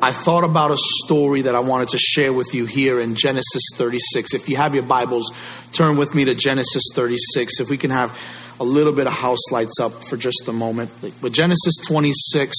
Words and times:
I 0.00 0.12
thought 0.12 0.44
about 0.44 0.70
a 0.70 0.76
story 1.04 1.42
that 1.42 1.56
I 1.56 1.60
wanted 1.60 1.88
to 1.88 1.98
share 1.98 2.32
with 2.32 2.54
you 2.54 2.66
here 2.66 3.00
in 3.00 3.16
Genesis 3.16 3.62
36. 3.74 4.32
If 4.32 4.48
you 4.48 4.56
have 4.56 4.74
your 4.74 4.84
Bibles, 4.84 5.32
turn 5.72 5.96
with 5.96 6.14
me 6.14 6.24
to 6.26 6.36
Genesis 6.36 6.84
36. 6.94 7.58
If 7.58 7.68
we 7.68 7.78
can 7.78 7.90
have 7.90 8.16
a 8.60 8.64
little 8.64 8.92
bit 8.92 9.08
of 9.08 9.12
house 9.12 9.50
lights 9.50 9.80
up 9.80 10.04
for 10.04 10.16
just 10.16 10.46
a 10.46 10.52
moment. 10.52 10.92
But 11.20 11.32
Genesis 11.32 11.74
26, 11.84 12.56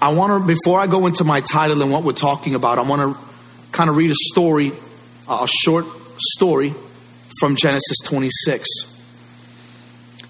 I 0.00 0.12
want 0.14 0.42
to, 0.42 0.46
before 0.46 0.80
I 0.80 0.88
go 0.88 1.06
into 1.06 1.22
my 1.22 1.40
title 1.40 1.80
and 1.80 1.92
what 1.92 2.02
we're 2.02 2.12
talking 2.12 2.56
about, 2.56 2.80
I 2.80 2.82
want 2.82 3.16
to 3.16 3.24
kind 3.70 3.88
of 3.88 3.96
read 3.96 4.10
a 4.10 4.16
story, 4.16 4.72
a 5.28 5.46
short 5.46 5.86
story 6.18 6.74
from 7.38 7.54
Genesis 7.54 7.98
26. 8.04 8.68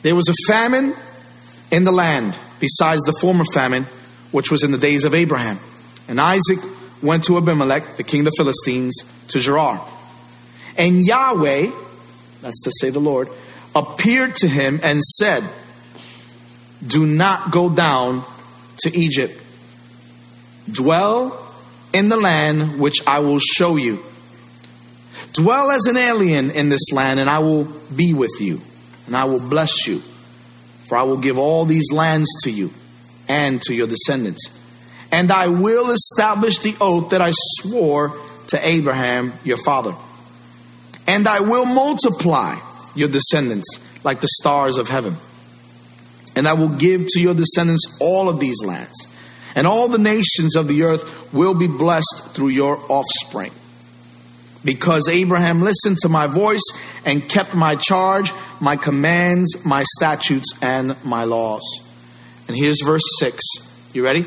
There 0.03 0.15
was 0.15 0.29
a 0.29 0.35
famine 0.47 0.95
in 1.71 1.85
the 1.85 1.93
land 1.93 2.39
besides 2.61 3.01
the 3.05 3.15
former 3.19 3.45
famine 3.55 3.87
which 4.33 4.51
was 4.51 4.65
in 4.65 4.73
the 4.73 4.79
days 4.79 5.05
of 5.05 5.15
Abraham. 5.15 5.61
And 6.09 6.21
Isaac 6.21 6.59
went 7.03 7.25
to 7.25 7.37
Abimelech, 7.37 7.97
the 7.97 8.03
king 8.03 8.21
of 8.21 8.27
the 8.27 8.35
Philistines, 8.37 8.97
to 9.29 9.39
Gerar. 9.39 9.87
And 10.77 11.07
Yahweh, 11.07 11.71
that's 12.41 12.61
to 12.63 12.73
say 12.81 12.91
the 12.91 13.01
Lord, 13.01 13.29
appeared 13.75 14.35
to 14.37 14.49
him 14.49 14.81
and 14.83 15.01
said, 15.03 15.45
Do 16.85 17.07
not 17.07 17.53
go 17.53 17.71
down 17.71 18.25
to 18.79 18.97
Egypt. 18.97 19.39
Dwell 20.71 21.47
in 21.93 22.09
the 22.09 22.17
land 22.17 22.81
which 22.81 23.07
I 23.07 23.21
will 23.21 23.39
show 23.39 23.77
you. 23.77 24.05
Dwell 25.35 25.71
as 25.71 25.87
an 25.87 25.97
alien 25.97 26.51
in 26.51 26.69
this 26.69 26.93
land, 26.93 27.21
and 27.21 27.29
I 27.29 27.39
will 27.39 27.65
be 27.65 28.15
with 28.15 28.41
you, 28.41 28.61
and 29.07 29.17
I 29.17 29.25
will 29.25 29.41
bless 29.41 29.87
you. 29.87 30.01
For 30.89 30.97
I 30.97 31.05
will 31.05 31.17
give 31.17 31.39
all 31.39 31.65
these 31.65 31.91
lands 31.91 32.29
to 32.45 32.51
you 32.51 32.73
and 33.29 33.61
to 33.63 33.75
your 33.75 33.87
descendants. 33.87 34.51
And 35.11 35.31
I 35.31 35.49
will 35.49 35.91
establish 35.91 36.59
the 36.59 36.75
oath 36.81 37.11
that 37.11 37.21
I 37.21 37.33
swore 37.33 38.19
to 38.49 38.67
Abraham, 38.67 39.33
your 39.45 39.59
father. 39.59 39.95
And 41.07 41.29
I 41.29 41.41
will 41.41 41.67
multiply 41.67 42.57
your 42.95 43.09
descendants 43.09 43.79
like 44.05 44.21
the 44.21 44.29
stars 44.41 44.79
of 44.79 44.89
heaven. 44.89 45.17
And 46.35 46.49
I 46.49 46.55
will 46.55 46.71
give 46.71 47.07
to 47.09 47.21
your 47.21 47.35
descendants 47.35 47.85
all 48.01 48.29
of 48.29 48.41
these 48.41 48.63
lands. 48.65 49.07
And 49.55 49.67
all 49.67 49.89
the 49.89 49.99
nations 49.99 50.57
of 50.57 50.67
the 50.67 50.83
earth 50.85 51.33
will 51.33 51.55
be 51.55 51.67
blessed 51.67 52.31
through 52.33 52.49
your 52.49 52.79
offspring. 52.89 53.53
Because 54.65 55.09
Abraham 55.09 55.61
listened 55.61 55.99
to 55.99 56.09
my 56.09 56.27
voice 56.27 56.63
and 57.05 57.29
kept 57.29 57.55
my 57.55 57.77
charge, 57.77 58.33
my 58.61 58.77
commands, 58.77 59.65
my 59.65 59.83
statutes, 59.99 60.55
and 60.63 60.97
my 61.05 61.25
laws. 61.25 61.63
And 62.49 62.57
here's 62.57 62.81
verse 62.83 63.03
6. 63.19 63.43
You 63.93 64.05
ready? 64.05 64.27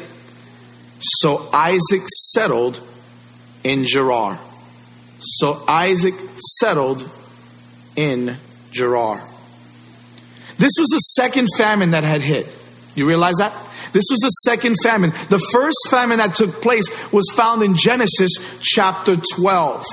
So 0.99 1.49
Isaac 1.53 2.03
settled 2.31 2.81
in 3.63 3.85
Gerar. 3.85 4.39
So 5.19 5.63
Isaac 5.67 6.16
settled 6.59 7.09
in 7.95 8.38
Gerar. 8.72 9.22
This 10.57 10.72
was 10.80 10.89
the 10.89 10.99
second 10.99 11.49
famine 11.57 11.91
that 11.91 12.03
had 12.03 12.22
hit. 12.22 12.47
You 12.95 13.07
realize 13.07 13.35
that? 13.38 13.53
This 13.91 14.05
was 14.09 14.19
the 14.19 14.29
second 14.29 14.75
famine. 14.81 15.11
The 15.29 15.39
first 15.39 15.77
famine 15.89 16.17
that 16.17 16.35
took 16.35 16.61
place 16.61 16.85
was 17.11 17.25
found 17.33 17.61
in 17.61 17.75
Genesis 17.75 18.31
chapter 18.61 19.17
12, 19.35 19.85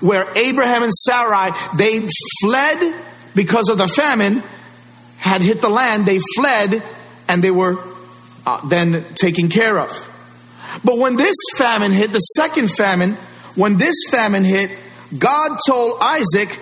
where 0.00 0.30
Abraham 0.36 0.82
and 0.82 0.92
Sarai, 0.92 1.52
they 1.76 2.06
fled 2.42 2.94
because 3.34 3.68
of 3.68 3.78
the 3.78 3.88
famine, 3.88 4.42
had 5.18 5.42
hit 5.42 5.60
the 5.60 5.68
land, 5.68 6.06
they 6.06 6.20
fled 6.36 6.82
and 7.30 7.44
they 7.44 7.50
were 7.52 7.78
uh, 8.44 8.66
then 8.66 9.04
taken 9.14 9.48
care 9.48 9.78
of. 9.78 9.90
But 10.84 10.98
when 10.98 11.14
this 11.14 11.36
famine 11.54 11.92
hit, 11.92 12.12
the 12.12 12.18
second 12.18 12.72
famine, 12.72 13.14
when 13.54 13.78
this 13.78 13.94
famine 14.10 14.42
hit, 14.42 14.76
God 15.16 15.58
told 15.64 15.98
Isaac, 16.00 16.58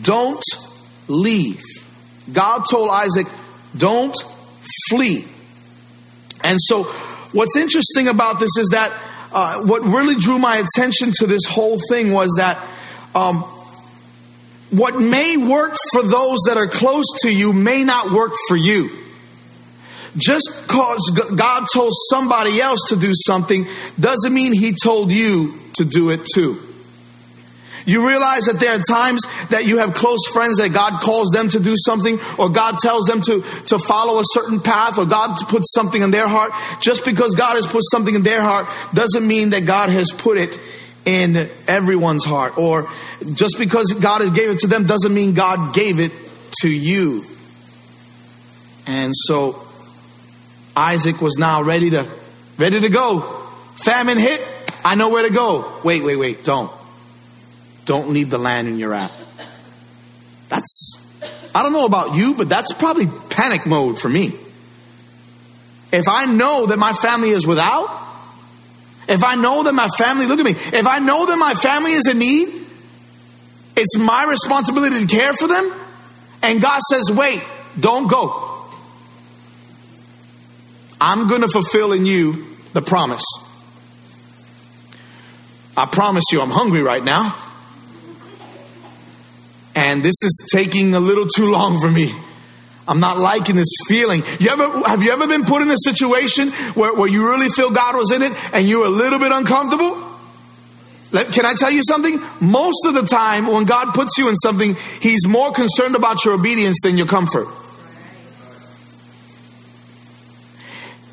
don't 0.00 0.42
leave. 1.08 1.62
God 2.32 2.64
told 2.70 2.90
Isaac, 2.90 3.26
don't 3.76 4.14
flee. 4.88 5.24
And 6.44 6.58
so, 6.60 6.84
what's 7.32 7.56
interesting 7.56 8.06
about 8.06 8.38
this 8.38 8.56
is 8.56 8.68
that 8.68 8.92
uh, 9.32 9.62
what 9.62 9.82
really 9.82 10.14
drew 10.14 10.38
my 10.38 10.58
attention 10.58 11.10
to 11.18 11.26
this 11.26 11.44
whole 11.44 11.78
thing 11.88 12.12
was 12.12 12.32
that 12.36 12.64
um, 13.16 13.42
what 14.70 15.00
may 15.00 15.36
work 15.36 15.76
for 15.92 16.04
those 16.04 16.38
that 16.46 16.56
are 16.56 16.68
close 16.68 17.06
to 17.22 17.30
you 17.34 17.52
may 17.52 17.82
not 17.82 18.12
work 18.12 18.32
for 18.48 18.56
you. 18.56 19.03
Just 20.16 20.62
because 20.62 21.10
God 21.36 21.66
told 21.72 21.92
somebody 22.10 22.60
else 22.60 22.80
to 22.90 22.96
do 22.96 23.12
something 23.26 23.66
doesn't 23.98 24.32
mean 24.32 24.52
He 24.52 24.74
told 24.74 25.10
you 25.10 25.58
to 25.74 25.84
do 25.84 26.10
it 26.10 26.26
too. 26.32 26.60
You 27.86 28.06
realize 28.06 28.44
that 28.44 28.60
there 28.60 28.74
are 28.74 28.82
times 28.82 29.22
that 29.50 29.66
you 29.66 29.78
have 29.78 29.92
close 29.92 30.26
friends 30.32 30.56
that 30.56 30.72
God 30.72 31.02
calls 31.02 31.30
them 31.30 31.48
to 31.50 31.60
do 31.60 31.74
something, 31.76 32.18
or 32.38 32.48
God 32.48 32.78
tells 32.78 33.04
them 33.04 33.20
to, 33.22 33.42
to 33.66 33.78
follow 33.78 34.20
a 34.20 34.24
certain 34.24 34.60
path, 34.60 34.98
or 34.98 35.04
God 35.04 35.36
puts 35.48 35.72
something 35.74 36.00
in 36.00 36.10
their 36.10 36.28
heart. 36.28 36.52
Just 36.80 37.04
because 37.04 37.34
God 37.34 37.56
has 37.56 37.66
put 37.66 37.82
something 37.90 38.14
in 38.14 38.22
their 38.22 38.40
heart 38.40 38.68
doesn't 38.94 39.26
mean 39.26 39.50
that 39.50 39.66
God 39.66 39.90
has 39.90 40.10
put 40.10 40.38
it 40.38 40.58
in 41.04 41.50
everyone's 41.68 42.24
heart. 42.24 42.56
Or 42.56 42.88
just 43.34 43.58
because 43.58 43.92
God 43.92 44.22
has 44.22 44.30
gave 44.30 44.48
it 44.50 44.60
to 44.60 44.66
them 44.66 44.86
doesn't 44.86 45.12
mean 45.12 45.34
God 45.34 45.74
gave 45.74 46.00
it 46.00 46.12
to 46.62 46.70
you. 46.70 47.26
And 48.86 49.12
so 49.14 49.63
Isaac 50.76 51.20
was 51.20 51.36
now 51.38 51.62
ready 51.62 51.90
to 51.90 52.08
ready 52.58 52.80
to 52.80 52.88
go. 52.88 53.20
Famine 53.76 54.18
hit. 54.18 54.40
I 54.84 54.94
know 54.94 55.08
where 55.08 55.26
to 55.26 55.32
go. 55.32 55.80
Wait, 55.82 56.02
wait, 56.02 56.16
wait. 56.16 56.44
Don't. 56.44 56.70
Don't 57.84 58.10
leave 58.10 58.30
the 58.30 58.38
land 58.38 58.68
in 58.68 58.78
you're 58.78 58.94
at. 58.94 59.12
That's 60.48 61.04
I 61.54 61.62
don't 61.62 61.72
know 61.72 61.84
about 61.84 62.16
you, 62.16 62.34
but 62.34 62.48
that's 62.48 62.72
probably 62.72 63.06
panic 63.06 63.64
mode 63.64 63.98
for 63.98 64.08
me. 64.08 64.34
If 65.92 66.08
I 66.08 66.26
know 66.26 66.66
that 66.66 66.78
my 66.78 66.92
family 66.92 67.30
is 67.30 67.46
without, 67.46 67.88
if 69.08 69.22
I 69.22 69.36
know 69.36 69.62
that 69.62 69.72
my 69.72 69.86
family, 69.96 70.26
look 70.26 70.40
at 70.40 70.44
me, 70.44 70.52
if 70.52 70.86
I 70.86 70.98
know 70.98 71.26
that 71.26 71.36
my 71.36 71.54
family 71.54 71.92
is 71.92 72.08
in 72.08 72.18
need, 72.18 72.48
it's 73.76 73.96
my 73.96 74.24
responsibility 74.24 75.06
to 75.06 75.16
care 75.16 75.32
for 75.34 75.46
them. 75.46 75.72
And 76.42 76.60
God 76.60 76.80
says, 76.90 77.12
wait, 77.12 77.42
don't 77.78 78.08
go. 78.08 78.53
I'm 81.06 81.26
going 81.26 81.42
to 81.42 81.48
fulfill 81.48 81.92
in 81.92 82.06
you 82.06 82.46
the 82.72 82.80
promise. 82.80 83.26
I 85.76 85.84
promise 85.84 86.24
you, 86.32 86.40
I'm 86.40 86.48
hungry 86.48 86.80
right 86.80 87.04
now. 87.04 87.36
And 89.74 90.02
this 90.02 90.14
is 90.22 90.48
taking 90.50 90.94
a 90.94 91.00
little 91.00 91.26
too 91.26 91.50
long 91.50 91.78
for 91.78 91.90
me. 91.90 92.10
I'm 92.88 93.00
not 93.00 93.18
liking 93.18 93.54
this 93.54 93.68
feeling. 93.86 94.22
You 94.40 94.48
ever, 94.48 94.88
have 94.88 95.02
you 95.02 95.12
ever 95.12 95.26
been 95.26 95.44
put 95.44 95.60
in 95.60 95.70
a 95.70 95.76
situation 95.76 96.52
where, 96.72 96.94
where 96.94 97.08
you 97.08 97.28
really 97.28 97.50
feel 97.50 97.70
God 97.70 97.96
was 97.96 98.10
in 98.10 98.22
it 98.22 98.32
and 98.54 98.66
you're 98.66 98.86
a 98.86 98.90
little 98.90 99.18
bit 99.18 99.30
uncomfortable? 99.30 100.10
Can 101.32 101.44
I 101.44 101.52
tell 101.52 101.70
you 101.70 101.82
something? 101.86 102.18
Most 102.40 102.86
of 102.86 102.94
the 102.94 103.02
time, 103.02 103.46
when 103.46 103.66
God 103.66 103.92
puts 103.92 104.16
you 104.16 104.30
in 104.30 104.36
something, 104.36 104.74
He's 105.02 105.26
more 105.26 105.52
concerned 105.52 105.96
about 105.96 106.24
your 106.24 106.32
obedience 106.32 106.78
than 106.82 106.96
your 106.96 107.06
comfort. 107.06 107.46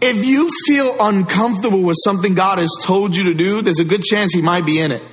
If 0.02 0.26
you 0.26 0.50
feel 0.68 0.96
uncomfortable 1.00 1.84
with 1.84 1.98
something 2.04 2.34
God 2.34 2.58
has 2.58 2.72
told 2.82 3.16
you 3.16 3.26
to 3.26 3.34
do, 3.36 3.62
there's 3.62 3.80
a 3.80 3.86
good 3.86 4.02
chance 4.02 4.34
He 4.34 4.42
might 4.42 4.66
be 4.66 4.80
in 4.80 4.92
it. 4.92 5.04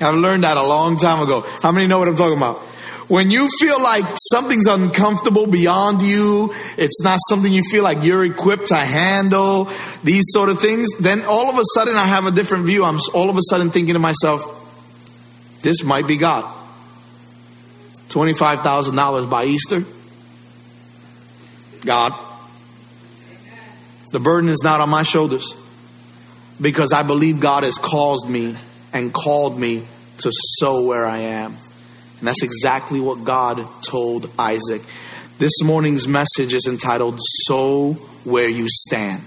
I've 0.00 0.14
learned 0.14 0.44
that 0.44 0.56
a 0.56 0.62
long 0.62 0.96
time 0.96 1.20
ago. 1.20 1.44
How 1.62 1.72
many 1.72 1.86
know 1.86 1.98
what 1.98 2.08
I'm 2.08 2.16
talking 2.16 2.36
about? 2.36 2.58
When 3.08 3.32
you 3.32 3.48
feel 3.58 3.82
like 3.82 4.04
something's 4.30 4.68
uncomfortable 4.68 5.48
beyond 5.48 6.00
you, 6.00 6.54
it's 6.78 7.02
not 7.02 7.18
something 7.28 7.52
you 7.52 7.64
feel 7.64 7.82
like 7.82 8.04
you're 8.04 8.24
equipped 8.24 8.68
to 8.68 8.76
handle, 8.76 9.68
these 10.04 10.22
sort 10.28 10.48
of 10.48 10.60
things, 10.60 10.88
then 11.00 11.24
all 11.24 11.50
of 11.50 11.58
a 11.58 11.64
sudden 11.74 11.96
I 11.96 12.06
have 12.06 12.24
a 12.24 12.30
different 12.30 12.66
view. 12.66 12.84
I'm 12.84 13.00
all 13.12 13.28
of 13.28 13.36
a 13.36 13.42
sudden 13.50 13.72
thinking 13.72 13.94
to 13.94 13.98
myself, 13.98 14.42
this 15.62 15.82
might 15.82 16.06
be 16.06 16.16
God. 16.16 16.44
$25,000 18.10 19.28
by 19.28 19.44
Easter? 19.46 19.84
God. 21.84 22.29
The 24.10 24.20
burden 24.20 24.50
is 24.50 24.62
not 24.62 24.80
on 24.80 24.88
my 24.88 25.02
shoulders 25.02 25.54
because 26.60 26.92
I 26.92 27.02
believe 27.02 27.40
God 27.40 27.62
has 27.62 27.78
caused 27.78 28.28
me 28.28 28.56
and 28.92 29.12
called 29.12 29.58
me 29.58 29.86
to 30.18 30.30
sow 30.32 30.84
where 30.84 31.06
I 31.06 31.18
am. 31.18 31.56
And 32.18 32.28
that's 32.28 32.42
exactly 32.42 33.00
what 33.00 33.24
God 33.24 33.66
told 33.82 34.30
Isaac. 34.38 34.82
This 35.38 35.62
morning's 35.62 36.06
message 36.06 36.52
is 36.52 36.66
entitled 36.66 37.18
Sow 37.46 37.94
Where 38.24 38.48
You 38.48 38.66
Stand. 38.68 39.22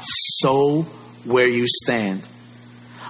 Sow 0.00 0.82
Where 1.24 1.46
You 1.46 1.66
Stand. 1.68 2.26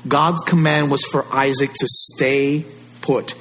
God's 0.06 0.42
command 0.42 0.90
was 0.90 1.04
for 1.06 1.24
Isaac 1.34 1.70
to 1.72 1.86
stay 1.88 2.66
put. 3.00 3.34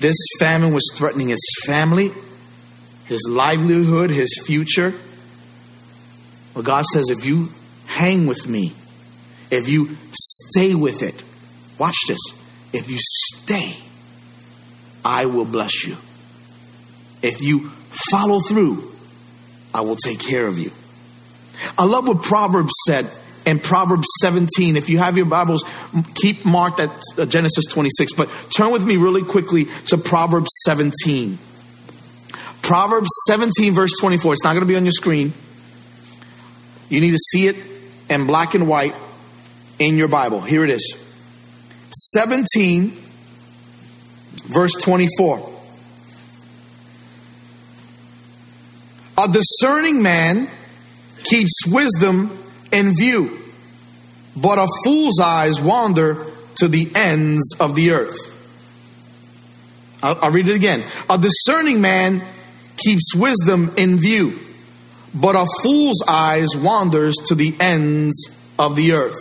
This 0.00 0.16
famine 0.40 0.74
was 0.74 0.90
threatening 0.94 1.28
his 1.28 1.46
family, 1.64 2.10
his 3.08 3.26
livelihood, 3.28 4.10
his 4.10 4.40
future. 4.44 4.92
Well, 6.54 6.64
God 6.64 6.84
says, 6.86 7.10
if 7.10 7.26
you 7.26 7.50
hang 7.86 8.26
with 8.26 8.48
me, 8.48 8.72
if 9.50 9.68
you 9.68 9.96
stay 10.12 10.74
with 10.74 11.02
it, 11.02 11.22
watch 11.78 11.96
this. 12.08 12.18
If 12.72 12.90
you 12.90 12.98
stay, 13.00 13.74
I 15.04 15.26
will 15.26 15.44
bless 15.44 15.86
you. 15.86 15.96
If 17.22 17.42
you 17.42 17.70
follow 18.10 18.40
through, 18.40 18.92
I 19.72 19.82
will 19.82 19.96
take 19.96 20.18
care 20.18 20.46
of 20.46 20.58
you. 20.58 20.72
I 21.78 21.84
love 21.84 22.08
what 22.08 22.22
Proverbs 22.22 22.72
said 22.86 23.10
in 23.46 23.60
Proverbs 23.60 24.06
17. 24.20 24.76
If 24.76 24.90
you 24.90 24.98
have 24.98 25.16
your 25.16 25.26
Bibles, 25.26 25.64
keep 26.14 26.44
marked 26.44 26.80
at 26.80 26.90
uh, 27.16 27.24
Genesis 27.24 27.64
26, 27.66 28.12
but 28.14 28.28
turn 28.54 28.72
with 28.72 28.84
me 28.84 28.96
really 28.96 29.22
quickly 29.22 29.66
to 29.86 29.96
Proverbs 29.96 30.50
17. 30.64 31.38
Proverbs 32.66 33.10
17, 33.28 33.76
verse 33.76 33.92
24. 34.00 34.32
It's 34.32 34.42
not 34.42 34.54
going 34.54 34.62
to 34.62 34.66
be 34.66 34.74
on 34.74 34.84
your 34.84 34.90
screen. 34.90 35.32
You 36.88 37.00
need 37.00 37.12
to 37.12 37.18
see 37.30 37.46
it 37.46 37.56
in 38.10 38.26
black 38.26 38.56
and 38.56 38.66
white 38.66 38.92
in 39.78 39.96
your 39.96 40.08
Bible. 40.08 40.40
Here 40.40 40.64
it 40.64 40.70
is 40.70 40.96
17, 42.12 42.90
verse 44.48 44.72
24. 44.72 45.52
A 49.18 49.28
discerning 49.28 50.02
man 50.02 50.50
keeps 51.22 51.64
wisdom 51.68 52.36
in 52.72 52.96
view, 52.96 53.38
but 54.34 54.58
a 54.58 54.66
fool's 54.82 55.20
eyes 55.20 55.60
wander 55.60 56.26
to 56.56 56.66
the 56.66 56.90
ends 56.96 57.54
of 57.60 57.76
the 57.76 57.92
earth. 57.92 58.32
I'll, 60.02 60.18
I'll 60.20 60.30
read 60.32 60.48
it 60.48 60.56
again. 60.56 60.82
A 61.08 61.16
discerning 61.16 61.80
man 61.80 62.26
keeps 62.76 63.14
wisdom 63.14 63.72
in 63.76 63.98
view, 63.98 64.38
but 65.14 65.34
a 65.34 65.46
fool's 65.62 66.02
eyes 66.06 66.48
wanders 66.56 67.14
to 67.26 67.34
the 67.34 67.54
ends 67.60 68.16
of 68.58 68.76
the 68.76 68.92
earth. 68.92 69.18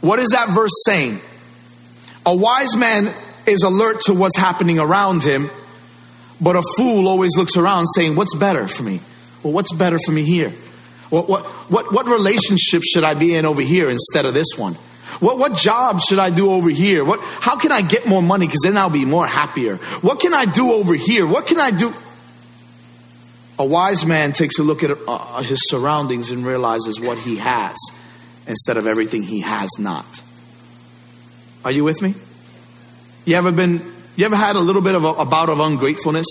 What 0.00 0.18
is 0.18 0.30
that 0.30 0.54
verse 0.54 0.72
saying? 0.84 1.20
A 2.24 2.34
wise 2.34 2.76
man 2.76 3.14
is 3.46 3.62
alert 3.62 4.02
to 4.02 4.14
what's 4.14 4.36
happening 4.36 4.78
around 4.78 5.22
him, 5.22 5.50
but 6.40 6.56
a 6.56 6.62
fool 6.76 7.08
always 7.08 7.36
looks 7.36 7.56
around 7.56 7.86
saying, 7.94 8.16
What's 8.16 8.34
better 8.34 8.66
for 8.66 8.82
me? 8.82 9.00
Well, 9.42 9.52
what's 9.52 9.72
better 9.72 9.98
for 10.04 10.12
me 10.12 10.22
here? 10.22 10.52
What, 11.10 11.28
what, 11.28 11.44
what, 11.70 11.92
what 11.92 12.06
relationship 12.06 12.82
should 12.82 13.04
I 13.04 13.14
be 13.14 13.34
in 13.34 13.44
over 13.44 13.62
here 13.62 13.90
instead 13.90 14.26
of 14.26 14.34
this 14.34 14.48
one? 14.56 14.74
What, 15.18 15.38
what 15.38 15.56
job 15.56 16.00
should 16.00 16.20
I 16.20 16.30
do 16.30 16.50
over 16.50 16.70
here? 16.70 17.04
What, 17.04 17.20
how 17.20 17.56
can 17.58 17.72
I 17.72 17.82
get 17.82 18.06
more 18.06 18.22
money? 18.22 18.46
Because 18.46 18.60
then 18.62 18.76
I'll 18.76 18.90
be 18.90 19.04
more 19.04 19.26
happier. 19.26 19.76
What 20.02 20.20
can 20.20 20.32
I 20.32 20.44
do 20.44 20.72
over 20.72 20.94
here? 20.94 21.26
What 21.26 21.46
can 21.46 21.58
I 21.58 21.72
do? 21.72 21.92
A 23.60 23.64
wise 23.66 24.06
man 24.06 24.32
takes 24.32 24.58
a 24.58 24.62
look 24.62 24.82
at 24.82 24.96
uh, 25.06 25.42
his 25.42 25.58
surroundings 25.68 26.30
and 26.30 26.46
realizes 26.46 26.98
what 26.98 27.18
he 27.18 27.36
has 27.36 27.76
instead 28.46 28.78
of 28.78 28.86
everything 28.86 29.22
he 29.22 29.40
has 29.40 29.68
not. 29.78 30.22
Are 31.62 31.70
you 31.70 31.84
with 31.84 32.00
me? 32.00 32.14
You 33.26 33.36
ever 33.36 33.52
been, 33.52 33.92
you 34.16 34.24
ever 34.24 34.34
had 34.34 34.56
a 34.56 34.60
little 34.60 34.80
bit 34.80 34.94
of 34.94 35.04
a, 35.04 35.08
a 35.08 35.24
bout 35.26 35.50
of 35.50 35.60
ungratefulness? 35.60 36.24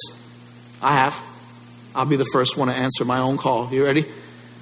I 0.82 0.96
have. 0.96 1.24
I'll 1.94 2.08
be 2.08 2.16
the 2.16 2.26
first 2.34 2.58
one 2.58 2.68
to 2.68 2.74
answer 2.74 3.06
my 3.06 3.20
own 3.20 3.38
call. 3.38 3.72
You 3.72 3.86
ready? 3.86 4.06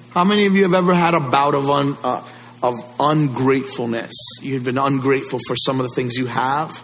How 0.09 0.25
many 0.25 0.45
of 0.45 0.53
you 0.53 0.63
have 0.63 0.73
ever 0.73 0.93
had 0.93 1.13
a 1.13 1.21
bout 1.21 1.55
of, 1.55 1.69
un, 1.69 1.95
uh, 2.03 2.21
of 2.61 2.75
ungratefulness? 2.99 4.11
You've 4.41 4.65
been 4.65 4.77
ungrateful 4.77 5.39
for 5.47 5.55
some 5.55 5.79
of 5.79 5.87
the 5.87 5.93
things 5.95 6.17
you 6.17 6.25
have, 6.25 6.83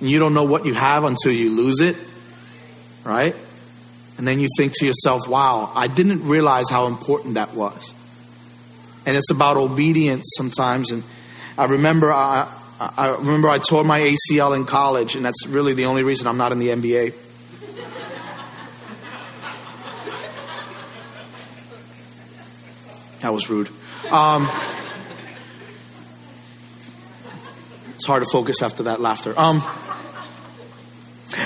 and 0.00 0.10
you 0.10 0.18
don't 0.18 0.34
know 0.34 0.42
what 0.42 0.66
you 0.66 0.74
have 0.74 1.04
until 1.04 1.30
you 1.30 1.50
lose 1.50 1.78
it, 1.78 1.96
right? 3.04 3.36
And 4.18 4.26
then 4.26 4.40
you 4.40 4.48
think 4.56 4.72
to 4.78 4.86
yourself, 4.86 5.28
wow, 5.28 5.70
I 5.74 5.86
didn't 5.86 6.24
realize 6.24 6.68
how 6.68 6.86
important 6.86 7.34
that 7.34 7.54
was. 7.54 7.94
And 9.06 9.16
it's 9.16 9.30
about 9.30 9.56
obedience 9.56 10.26
sometimes. 10.36 10.90
And 10.90 11.04
I 11.56 11.66
remember 11.66 12.12
I, 12.12 12.52
I 12.80 13.10
remember 13.10 13.48
I 13.48 13.58
tore 13.58 13.84
my 13.84 14.00
ACL 14.00 14.54
in 14.56 14.64
college, 14.64 15.14
and 15.14 15.24
that's 15.24 15.46
really 15.46 15.72
the 15.72 15.86
only 15.86 16.02
reason 16.02 16.26
I'm 16.26 16.36
not 16.36 16.52
in 16.52 16.58
the 16.58 16.68
NBA. 16.68 17.14
That 23.20 23.32
was 23.32 23.50
rude. 23.50 23.68
Um, 24.10 24.48
it's 27.96 28.06
hard 28.06 28.22
to 28.22 28.28
focus 28.32 28.62
after 28.62 28.84
that 28.84 29.00
laughter. 29.00 29.34
Um, 29.36 29.62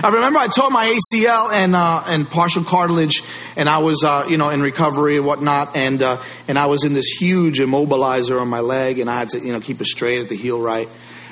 I 0.02 0.08
remember 0.08 0.40
I 0.40 0.48
tore 0.48 0.68
my 0.70 0.98
ACL 0.98 1.52
and 1.52 1.76
uh, 1.76 2.02
and 2.06 2.28
partial 2.28 2.64
cartilage, 2.64 3.22
and 3.54 3.68
I 3.68 3.78
was 3.78 4.02
uh, 4.02 4.26
you 4.28 4.36
know 4.36 4.50
in 4.50 4.60
recovery 4.60 5.16
and 5.16 5.24
whatnot, 5.24 5.76
and 5.76 6.02
uh, 6.02 6.20
and 6.48 6.58
I 6.58 6.66
was 6.66 6.84
in 6.84 6.92
this 6.92 7.06
huge 7.06 7.60
immobilizer 7.60 8.40
on 8.40 8.48
my 8.48 8.60
leg, 8.60 8.98
and 8.98 9.08
I 9.08 9.16
had 9.16 9.28
to 9.30 9.38
you 9.38 9.52
know 9.52 9.60
keep 9.60 9.80
it 9.80 9.86
straight 9.86 10.20
at 10.20 10.28
the 10.28 10.34
heel 10.34 10.60
right. 10.60 10.88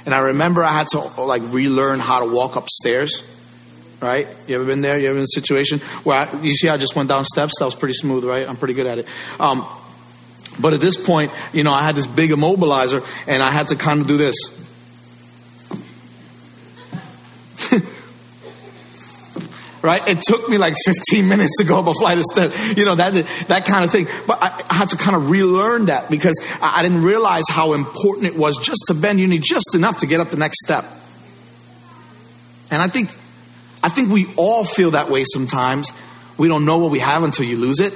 And 0.07 0.15
I 0.15 0.19
remember 0.19 0.63
I 0.63 0.73
had 0.73 0.87
to 0.89 1.01
like 1.21 1.43
relearn 1.47 1.99
how 1.99 2.25
to 2.25 2.33
walk 2.33 2.55
upstairs. 2.55 3.25
Right? 4.01 4.29
You 4.47 4.55
ever 4.55 4.65
been 4.65 4.81
there? 4.81 4.99
You 4.99 5.11
ever 5.11 5.19
in 5.19 5.25
a 5.25 5.35
situation 5.35 5.81
where 6.05 6.17
I, 6.17 6.41
you 6.41 6.55
see 6.55 6.69
I 6.69 6.79
just 6.79 6.97
went 6.97 7.09
down 7.09 7.25
steps? 7.25 7.53
That 7.59 7.67
was 7.67 7.75
pretty 7.75 7.95
smooth, 7.95 8.25
right? 8.25 8.49
I'm 8.49 8.57
pretty 8.57 8.73
good 8.73 8.87
at 8.87 8.99
it. 8.99 9.07
Um, 9.39 9.67
but 10.59 10.73
at 10.73 10.81
this 10.81 10.97
point, 10.97 11.33
you 11.53 11.65
know, 11.65 11.73
I 11.73 11.83
had 11.83 11.97
this 11.97 12.07
big 12.07 12.31
immobilizer 12.31 13.07
and 13.27 13.43
I 13.43 13.51
had 13.51 13.69
to 13.69 13.77
kind 13.77 14.01
of 14.01 14.07
do 14.07 14.17
this. 14.17 14.37
Right? 19.83 20.07
It 20.09 20.21
took 20.23 20.49
me 20.49 20.59
like 20.59 20.75
15 20.85 21.29
minutes 21.29 21.57
to 21.59 21.65
go 21.65 21.79
up 21.79 21.87
a 21.87 21.95
flight 21.95 22.19
of 22.19 22.25
steps, 22.25 22.77
you 22.77 22.85
know, 22.85 22.95
that, 22.97 23.15
that 23.49 23.65
kind 23.65 23.85
of 23.85 23.91
thing. 23.91 24.07
But 24.27 24.43
I, 24.43 24.65
I 24.69 24.75
had 24.75 24.89
to 24.91 24.97
kind 24.97 25.17
of 25.17 25.31
relearn 25.31 25.87
that 25.87 26.11
because 26.11 26.39
I, 26.61 26.81
I 26.81 26.83
didn't 26.83 27.03
realize 27.03 27.45
how 27.49 27.73
important 27.73 28.27
it 28.27 28.37
was 28.37 28.59
just 28.59 28.81
to 28.87 28.95
bend. 28.95 29.21
You 29.21 29.27
need 29.27 29.43
just 29.43 29.75
enough 29.75 29.99
to 29.99 30.07
get 30.07 30.21
up 30.21 30.31
the 30.31 30.37
next 30.37 30.59
step. 30.65 30.85
And 32.71 32.81
I 32.81 32.89
think, 32.89 33.11
I 33.83 33.89
think 33.89 34.11
we 34.11 34.27
all 34.37 34.65
feel 34.65 34.93
that 34.93 35.11
way 35.11 35.25
sometimes. 35.25 35.91
We 36.37 36.49
don't 36.49 36.65
know 36.65 36.79
what 36.79 36.91
we 36.91 37.01
have 37.01 37.23
until 37.23 37.47
you 37.47 37.57
lose 37.57 37.81
it. 37.81 37.93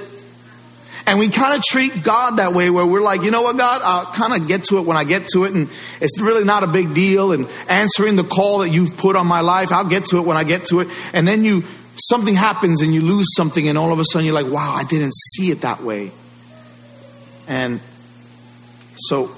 And 1.07 1.19
we 1.19 1.29
kind 1.29 1.55
of 1.55 1.63
treat 1.63 2.03
God 2.03 2.37
that 2.37 2.53
way 2.53 2.71
where 2.71 2.85
we're 2.85 3.01
like, 3.01 3.21
you 3.21 3.29
know 3.29 3.43
what, 3.43 3.57
God, 3.57 3.81
I'll 3.83 4.05
kind 4.07 4.41
of 4.41 4.47
get 4.47 4.63
to 4.65 4.79
it 4.79 4.85
when 4.87 4.97
I 4.97 5.03
get 5.03 5.27
to 5.33 5.43
it. 5.43 5.53
And 5.53 5.69
it's 6.01 6.19
really 6.19 6.43
not 6.43 6.63
a 6.63 6.67
big 6.67 6.95
deal. 6.95 7.31
And 7.31 7.47
answering 7.69 8.15
the 8.15 8.23
call 8.23 8.59
that 8.59 8.69
you've 8.69 8.97
put 8.97 9.15
on 9.15 9.27
my 9.27 9.41
life, 9.41 9.71
I'll 9.71 9.87
get 9.87 10.05
to 10.05 10.17
it 10.17 10.21
when 10.21 10.35
I 10.35 10.43
get 10.43 10.65
to 10.65 10.79
it. 10.79 10.87
And 11.13 11.27
then 11.27 11.43
you, 11.43 11.63
something 11.95 12.33
happens 12.33 12.81
and 12.81 12.93
you 12.93 13.01
lose 13.01 13.27
something. 13.35 13.67
And 13.67 13.77
all 13.77 13.93
of 13.93 13.99
a 13.99 14.05
sudden 14.05 14.25
you're 14.25 14.33
like, 14.33 14.51
wow, 14.51 14.73
I 14.73 14.83
didn't 14.83 15.13
see 15.13 15.51
it 15.51 15.61
that 15.61 15.83
way. 15.83 16.11
And 17.47 17.81
so 18.95 19.29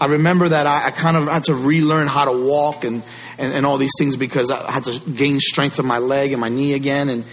I 0.00 0.06
remember 0.06 0.48
that 0.48 0.68
I, 0.68 0.86
I 0.86 0.90
kind 0.92 1.16
of 1.16 1.26
had 1.26 1.44
to 1.44 1.56
relearn 1.56 2.06
how 2.06 2.26
to 2.26 2.46
walk 2.46 2.84
and, 2.84 3.02
and, 3.36 3.52
and 3.52 3.66
all 3.66 3.78
these 3.78 3.94
things 3.98 4.16
because 4.16 4.48
I 4.52 4.70
had 4.70 4.84
to 4.84 5.00
gain 5.10 5.40
strength 5.40 5.80
in 5.80 5.86
my 5.86 5.98
leg 5.98 6.30
and 6.30 6.40
my 6.40 6.50
knee 6.50 6.74
again. 6.74 7.08
And, 7.08 7.24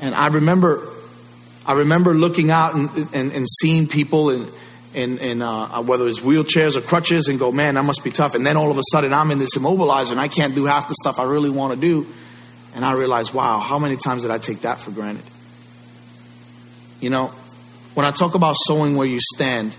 and 0.00 0.14
I 0.14 0.28
remember 0.28 0.88
I 1.64 1.74
remember 1.74 2.14
looking 2.14 2.50
out 2.50 2.74
and, 2.74 2.90
and, 3.14 3.32
and 3.32 3.46
seeing 3.48 3.86
people 3.86 4.30
in, 4.30 4.48
in, 4.94 5.18
in 5.18 5.42
uh, 5.42 5.82
whether 5.82 6.08
it's 6.08 6.20
wheelchairs 6.20 6.76
or 6.76 6.80
crutches 6.80 7.28
and 7.28 7.38
go, 7.38 7.52
man, 7.52 7.74
that 7.74 7.84
must 7.84 8.02
be 8.02 8.10
tough. 8.10 8.34
And 8.34 8.44
then 8.44 8.56
all 8.56 8.70
of 8.70 8.78
a 8.78 8.82
sudden 8.90 9.12
I'm 9.12 9.30
in 9.30 9.38
this 9.38 9.56
immobilizer 9.56 10.10
and 10.10 10.20
I 10.20 10.28
can't 10.28 10.54
do 10.54 10.64
half 10.64 10.88
the 10.88 10.94
stuff 10.94 11.20
I 11.20 11.24
really 11.24 11.50
want 11.50 11.74
to 11.74 11.80
do. 11.80 12.06
And 12.74 12.84
I 12.84 12.92
realized, 12.92 13.34
wow, 13.34 13.58
how 13.58 13.78
many 13.78 13.96
times 13.96 14.22
did 14.22 14.30
I 14.30 14.38
take 14.38 14.62
that 14.62 14.80
for 14.80 14.90
granted? 14.90 15.24
You 17.00 17.10
know, 17.10 17.32
when 17.94 18.06
I 18.06 18.10
talk 18.10 18.34
about 18.34 18.56
sowing 18.56 18.96
where 18.96 19.06
you 19.06 19.18
stand, 19.34 19.76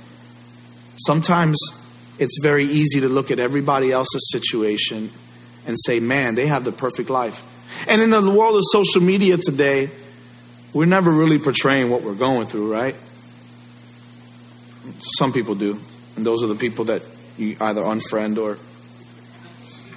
sometimes 0.98 1.58
it's 2.20 2.40
very 2.42 2.66
easy 2.66 3.02
to 3.02 3.10
look 3.10 3.32
at 3.32 3.40
everybody 3.40 3.92
else's 3.92 4.30
situation 4.32 5.10
and 5.66 5.78
say, 5.86 6.00
man, 6.00 6.36
they 6.36 6.46
have 6.46 6.64
the 6.64 6.72
perfect 6.72 7.10
life. 7.10 7.50
And 7.88 8.02
in 8.02 8.12
the 8.12 8.22
world 8.30 8.56
of 8.56 8.62
social 8.72 9.02
media 9.02 9.38
today, 9.38 9.90
we're 10.74 10.86
never 10.86 11.12
really 11.12 11.38
portraying 11.38 11.90
what 11.90 12.02
we're 12.02 12.16
going 12.16 12.48
through, 12.48 12.72
right? 12.72 12.96
Some 15.18 15.32
people 15.32 15.56
do. 15.56 15.80
And 16.16 16.26
those 16.26 16.44
are 16.44 16.48
the 16.48 16.56
people 16.56 16.86
that 16.86 17.04
you 17.38 17.56
either 17.60 17.82
unfriend 17.82 18.38
or 18.38 18.58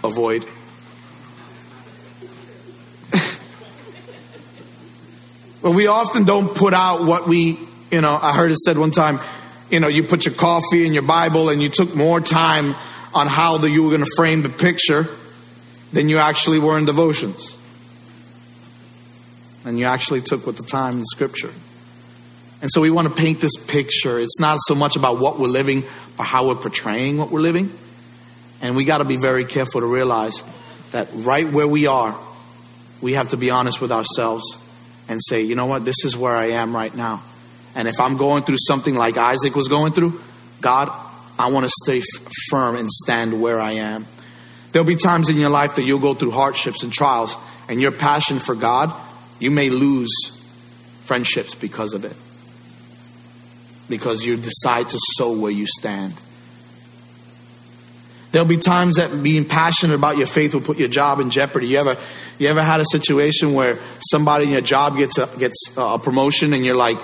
avoid. 0.06 0.44
but 5.62 5.70
we 5.70 5.86
often 5.86 6.24
don't 6.24 6.54
put 6.54 6.74
out 6.74 7.04
what 7.04 7.26
we, 7.26 7.58
you 7.90 8.00
know, 8.02 8.18
I 8.20 8.34
heard 8.34 8.52
it 8.52 8.58
said 8.58 8.76
one 8.78 8.90
time, 8.90 9.18
you 9.70 9.80
know, 9.80 9.88
you 9.88 10.02
put 10.02 10.26
your 10.26 10.34
coffee 10.34 10.86
in 10.86 10.92
your 10.92 11.02
Bible 11.02 11.48
and 11.48 11.62
you 11.62 11.70
took 11.70 11.94
more 11.94 12.20
time 12.20 12.74
on 13.14 13.26
how 13.26 13.56
the, 13.58 13.70
you 13.70 13.82
were 13.82 13.90
going 13.90 14.04
to 14.04 14.12
frame 14.14 14.42
the 14.42 14.50
picture 14.50 15.06
than 15.92 16.08
you 16.08 16.18
actually 16.18 16.58
were 16.58 16.78
in 16.78 16.84
devotions 16.84 17.56
and 19.66 19.78
you 19.78 19.84
actually 19.84 20.22
took 20.22 20.46
with 20.46 20.56
the 20.56 20.62
time 20.62 20.98
in 20.98 21.04
Scripture. 21.04 21.50
And 22.62 22.70
so 22.72 22.80
we 22.80 22.90
want 22.90 23.08
to 23.08 23.14
paint 23.14 23.40
this 23.40 23.56
picture. 23.66 24.18
It's 24.18 24.40
not 24.40 24.58
so 24.66 24.74
much 24.74 24.96
about 24.96 25.20
what 25.20 25.38
we're 25.38 25.48
living, 25.48 25.84
but 26.16 26.24
how 26.24 26.48
we're 26.48 26.54
portraying 26.54 27.18
what 27.18 27.30
we're 27.30 27.40
living. 27.40 27.70
And 28.62 28.76
we 28.76 28.84
got 28.84 28.98
to 28.98 29.04
be 29.04 29.18
very 29.18 29.44
careful 29.44 29.82
to 29.82 29.86
realize 29.86 30.42
that 30.92 31.08
right 31.12 31.50
where 31.50 31.68
we 31.68 31.86
are, 31.86 32.18
we 33.02 33.12
have 33.12 33.28
to 33.28 33.36
be 33.36 33.50
honest 33.50 33.82
with 33.82 33.92
ourselves 33.92 34.56
and 35.08 35.20
say, 35.22 35.42
you 35.42 35.54
know 35.54 35.66
what, 35.66 35.84
this 35.84 36.04
is 36.04 36.16
where 36.16 36.34
I 36.34 36.52
am 36.52 36.74
right 36.74 36.94
now. 36.94 37.22
And 37.74 37.86
if 37.88 38.00
I'm 38.00 38.16
going 38.16 38.44
through 38.44 38.56
something 38.66 38.94
like 38.94 39.18
Isaac 39.18 39.54
was 39.54 39.68
going 39.68 39.92
through, 39.92 40.20
God, 40.62 40.90
I 41.38 41.50
want 41.50 41.66
to 41.66 41.72
stay 41.84 41.98
f- 41.98 42.32
firm 42.48 42.76
and 42.76 42.90
stand 42.90 43.38
where 43.40 43.60
I 43.60 43.72
am. 43.72 44.06
There'll 44.72 44.86
be 44.86 44.96
times 44.96 45.28
in 45.28 45.36
your 45.36 45.50
life 45.50 45.74
that 45.74 45.82
you'll 45.82 45.98
go 45.98 46.14
through 46.14 46.30
hardships 46.30 46.82
and 46.82 46.92
trials, 46.92 47.36
and 47.68 47.80
your 47.80 47.92
passion 47.92 48.38
for 48.38 48.54
God, 48.54 48.94
you 49.38 49.50
may 49.50 49.70
lose 49.70 50.10
friendships 51.02 51.54
because 51.54 51.94
of 51.94 52.04
it. 52.04 52.16
Because 53.88 54.24
you 54.24 54.36
decide 54.36 54.88
to 54.88 54.98
sow 55.16 55.32
where 55.32 55.52
you 55.52 55.66
stand. 55.66 56.20
There'll 58.32 58.48
be 58.48 58.56
times 58.56 58.96
that 58.96 59.22
being 59.22 59.44
passionate 59.44 59.94
about 59.94 60.18
your 60.18 60.26
faith 60.26 60.52
will 60.52 60.60
put 60.60 60.78
your 60.78 60.88
job 60.88 61.20
in 61.20 61.30
jeopardy. 61.30 61.68
You 61.68 61.78
ever, 61.78 61.96
you 62.38 62.48
ever 62.48 62.62
had 62.62 62.80
a 62.80 62.84
situation 62.90 63.54
where 63.54 63.78
somebody 64.10 64.44
in 64.44 64.50
your 64.50 64.60
job 64.60 64.96
gets 64.96 65.16
a, 65.16 65.26
gets 65.38 65.56
a 65.76 65.98
promotion 65.98 66.52
and 66.52 66.64
you're 66.64 66.76
like, 66.76 66.98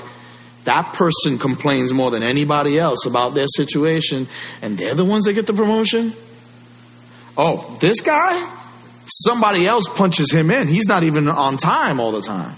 that 0.64 0.92
person 0.92 1.38
complains 1.38 1.92
more 1.92 2.10
than 2.10 2.22
anybody 2.22 2.78
else 2.78 3.06
about 3.06 3.34
their 3.34 3.48
situation, 3.48 4.28
and 4.60 4.78
they're 4.78 4.94
the 4.94 5.04
ones 5.04 5.24
that 5.24 5.32
get 5.32 5.46
the 5.46 5.54
promotion? 5.54 6.12
Oh, 7.36 7.76
this 7.80 8.00
guy? 8.00 8.61
Somebody 9.14 9.66
else 9.66 9.84
punches 9.90 10.32
him 10.32 10.50
in. 10.50 10.68
He's 10.68 10.86
not 10.86 11.02
even 11.02 11.28
on 11.28 11.58
time 11.58 12.00
all 12.00 12.12
the 12.12 12.22
time. 12.22 12.56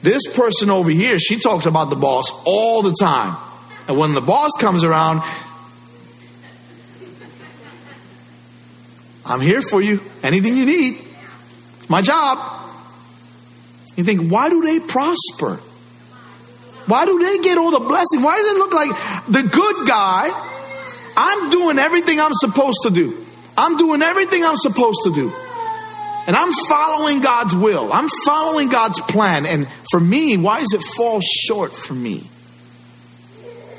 This 0.00 0.22
person 0.34 0.70
over 0.70 0.88
here, 0.88 1.18
she 1.18 1.38
talks 1.38 1.66
about 1.66 1.90
the 1.90 1.96
boss 1.96 2.30
all 2.46 2.80
the 2.80 2.94
time. 2.98 3.36
And 3.86 3.98
when 3.98 4.14
the 4.14 4.22
boss 4.22 4.52
comes 4.58 4.84
around, 4.84 5.22
I'm 9.26 9.42
here 9.42 9.60
for 9.60 9.82
you. 9.82 10.00
Anything 10.22 10.56
you 10.56 10.64
need. 10.64 10.98
It's 11.78 11.90
my 11.90 12.00
job. 12.00 12.38
You 13.96 14.04
think, 14.04 14.30
why 14.30 14.48
do 14.48 14.62
they 14.62 14.80
prosper? 14.80 15.60
Why 16.86 17.04
do 17.04 17.18
they 17.18 17.38
get 17.42 17.58
all 17.58 17.70
the 17.70 17.80
blessing? 17.80 18.22
Why 18.22 18.36
does 18.36 18.46
it 18.46 18.56
look 18.58 18.72
like 18.72 19.26
the 19.26 19.42
good 19.42 19.86
guy? 19.86 20.30
I'm 21.16 21.50
doing 21.50 21.78
everything 21.78 22.18
I'm 22.18 22.32
supposed 22.34 22.78
to 22.84 22.90
do. 22.90 23.23
I'm 23.56 23.76
doing 23.76 24.02
everything 24.02 24.44
I'm 24.44 24.56
supposed 24.56 24.98
to 25.04 25.14
do. 25.14 25.32
And 26.26 26.34
I'm 26.34 26.52
following 26.68 27.20
God's 27.20 27.54
will. 27.54 27.92
I'm 27.92 28.08
following 28.24 28.68
God's 28.68 29.00
plan. 29.00 29.44
And 29.44 29.68
for 29.90 30.00
me, 30.00 30.36
why 30.36 30.60
does 30.60 30.72
it 30.72 30.82
fall 30.82 31.20
short 31.20 31.72
for 31.72 31.92
me? 31.94 32.24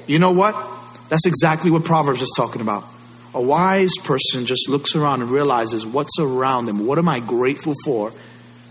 You 0.06 0.20
know 0.20 0.32
what? 0.32 0.56
That's 1.10 1.26
exactly 1.26 1.72
what 1.72 1.84
Proverbs 1.84 2.22
is 2.22 2.32
talking 2.36 2.62
about. 2.62 2.86
A 3.34 3.42
wise 3.42 3.92
person 4.04 4.46
just 4.46 4.70
looks 4.70 4.96
around 4.96 5.22
and 5.22 5.32
realizes 5.32 5.86
what's 5.86 6.20
around 6.20 6.68
them. 6.68 6.86
What 6.86 6.98
am 6.98 7.10
I 7.10 7.20
grateful 7.20 7.74
for? 7.84 8.14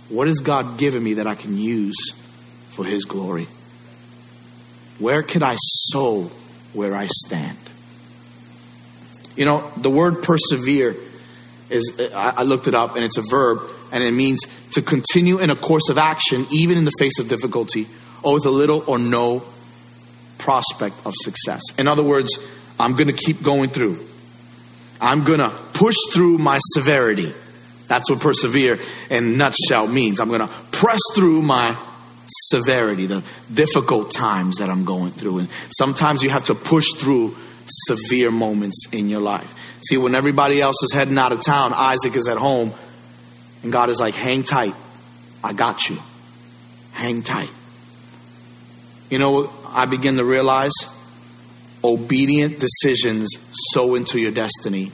What 0.09 0.29
has 0.29 0.39
God 0.39 0.79
given 0.79 1.03
me 1.03 1.15
that 1.15 1.27
I 1.27 1.35
can 1.35 1.59
use 1.59 2.13
for 2.71 2.85
His 2.85 3.05
glory? 3.05 3.49
Where 4.99 5.23
can 5.23 5.43
I 5.43 5.57
sow 5.59 6.31
where 6.73 6.95
I 6.95 7.09
stand? 7.09 7.59
You 9.37 9.45
know, 9.45 9.73
the 9.77 9.91
word 9.91 10.23
persevere 10.23 10.97
is, 11.71 11.93
I 12.15 12.43
looked 12.43 12.69
it 12.69 12.75
up 12.75 12.97
and 12.97 13.05
it's 13.05 13.17
a 13.17 13.25
verb 13.29 13.71
and 13.93 14.03
it 14.03 14.13
means 14.13 14.43
to 14.73 14.83
continue 14.83 15.39
in 15.39 15.51
a 15.51 15.57
course 15.57 15.89
of 15.89 15.99
action 15.99 16.47
even 16.51 16.79
in 16.79 16.85
the 16.85 16.93
face 16.99 17.19
of 17.19 17.29
difficulty 17.29 17.87
or 18.23 18.35
with 18.35 18.47
a 18.47 18.51
little 18.51 18.85
or 18.87 18.99
no 18.99 19.43
prospect 20.39 20.97
of 21.05 21.13
success. 21.23 21.63
In 21.79 21.89
other 21.89 22.03
words, 22.03 22.39
I'm 22.79 22.93
going 22.93 23.07
to 23.07 23.13
keep 23.13 23.43
going 23.43 23.71
through. 23.71 24.05
I'm 25.01 25.25
going 25.25 25.41
to 25.41 25.51
push 25.73 25.97
through 26.13 26.39
my 26.39 26.59
severity. 26.75 27.33
That's 27.89 28.11
what 28.11 28.21
persevere 28.21 28.81
in 29.11 29.37
nutshell 29.37 29.87
means. 29.87 30.21
I'm 30.21 30.29
going 30.29 30.47
to 30.47 30.53
press 30.73 31.01
through 31.15 31.43
my 31.43 31.77
severity, 32.27 33.07
the 33.07 33.23
difficult 33.53 34.11
times 34.11 34.57
that 34.57 34.71
I'm 34.71 34.85
going 34.85 35.13
through. 35.13 35.41
And 35.41 35.49
sometimes 35.77 36.23
you 36.23 36.31
have 36.31 36.47
to 36.47 36.55
push 36.55 36.87
through 36.97 37.37
severe 37.67 38.31
moments 38.31 38.87
in 38.93 39.09
your 39.09 39.21
life. 39.21 39.79
See, 39.89 39.97
when 39.97 40.15
everybody 40.15 40.61
else 40.61 40.83
is 40.83 40.93
heading 40.93 41.19
out 41.19 41.33
of 41.33 41.41
town, 41.41 41.73
Isaac 41.75 42.17
is 42.17 42.29
at 42.29 42.39
home, 42.39 42.73
and 43.63 43.73
God 43.73 43.91
is 43.91 44.01
like, 44.01 44.15
hang 44.15 44.43
tight. 44.43 44.75
I 45.43 45.53
got 45.53 45.89
you. 45.89 45.99
Hang 46.93 47.23
tight. 47.23 47.51
You 49.11 49.19
know, 49.19 49.53
I 49.69 49.87
begin 49.87 50.17
to 50.17 50.25
realize 50.25 50.73
obedient 51.83 52.61
decisions 52.61 53.31
sow 53.73 53.95
into 53.95 54.19
your 54.19 54.31
destiny, 54.31 54.91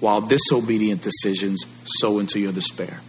while 0.00 0.20
disobedient 0.20 1.02
decisions 1.02 1.64
sow 1.84 2.18
into 2.18 2.38
your 2.38 2.52
despair. 2.52 3.00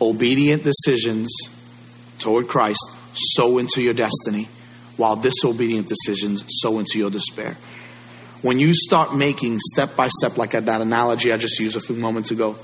Obedient 0.00 0.62
decisions 0.62 1.30
toward 2.18 2.48
Christ 2.48 2.96
sow 3.12 3.58
into 3.58 3.82
your 3.82 3.94
destiny, 3.94 4.48
while 4.96 5.16
disobedient 5.16 5.88
decisions 5.88 6.44
sow 6.48 6.78
into 6.78 6.98
your 6.98 7.10
despair. 7.10 7.56
When 8.42 8.60
you 8.60 8.74
start 8.74 9.14
making 9.14 9.58
step 9.60 9.96
by 9.96 10.08
step, 10.08 10.36
like 10.36 10.52
that 10.52 10.80
analogy 10.80 11.32
I 11.32 11.36
just 11.36 11.58
used 11.58 11.76
a 11.76 11.80
few 11.80 11.96
moments 11.96 12.30
ago 12.30 12.56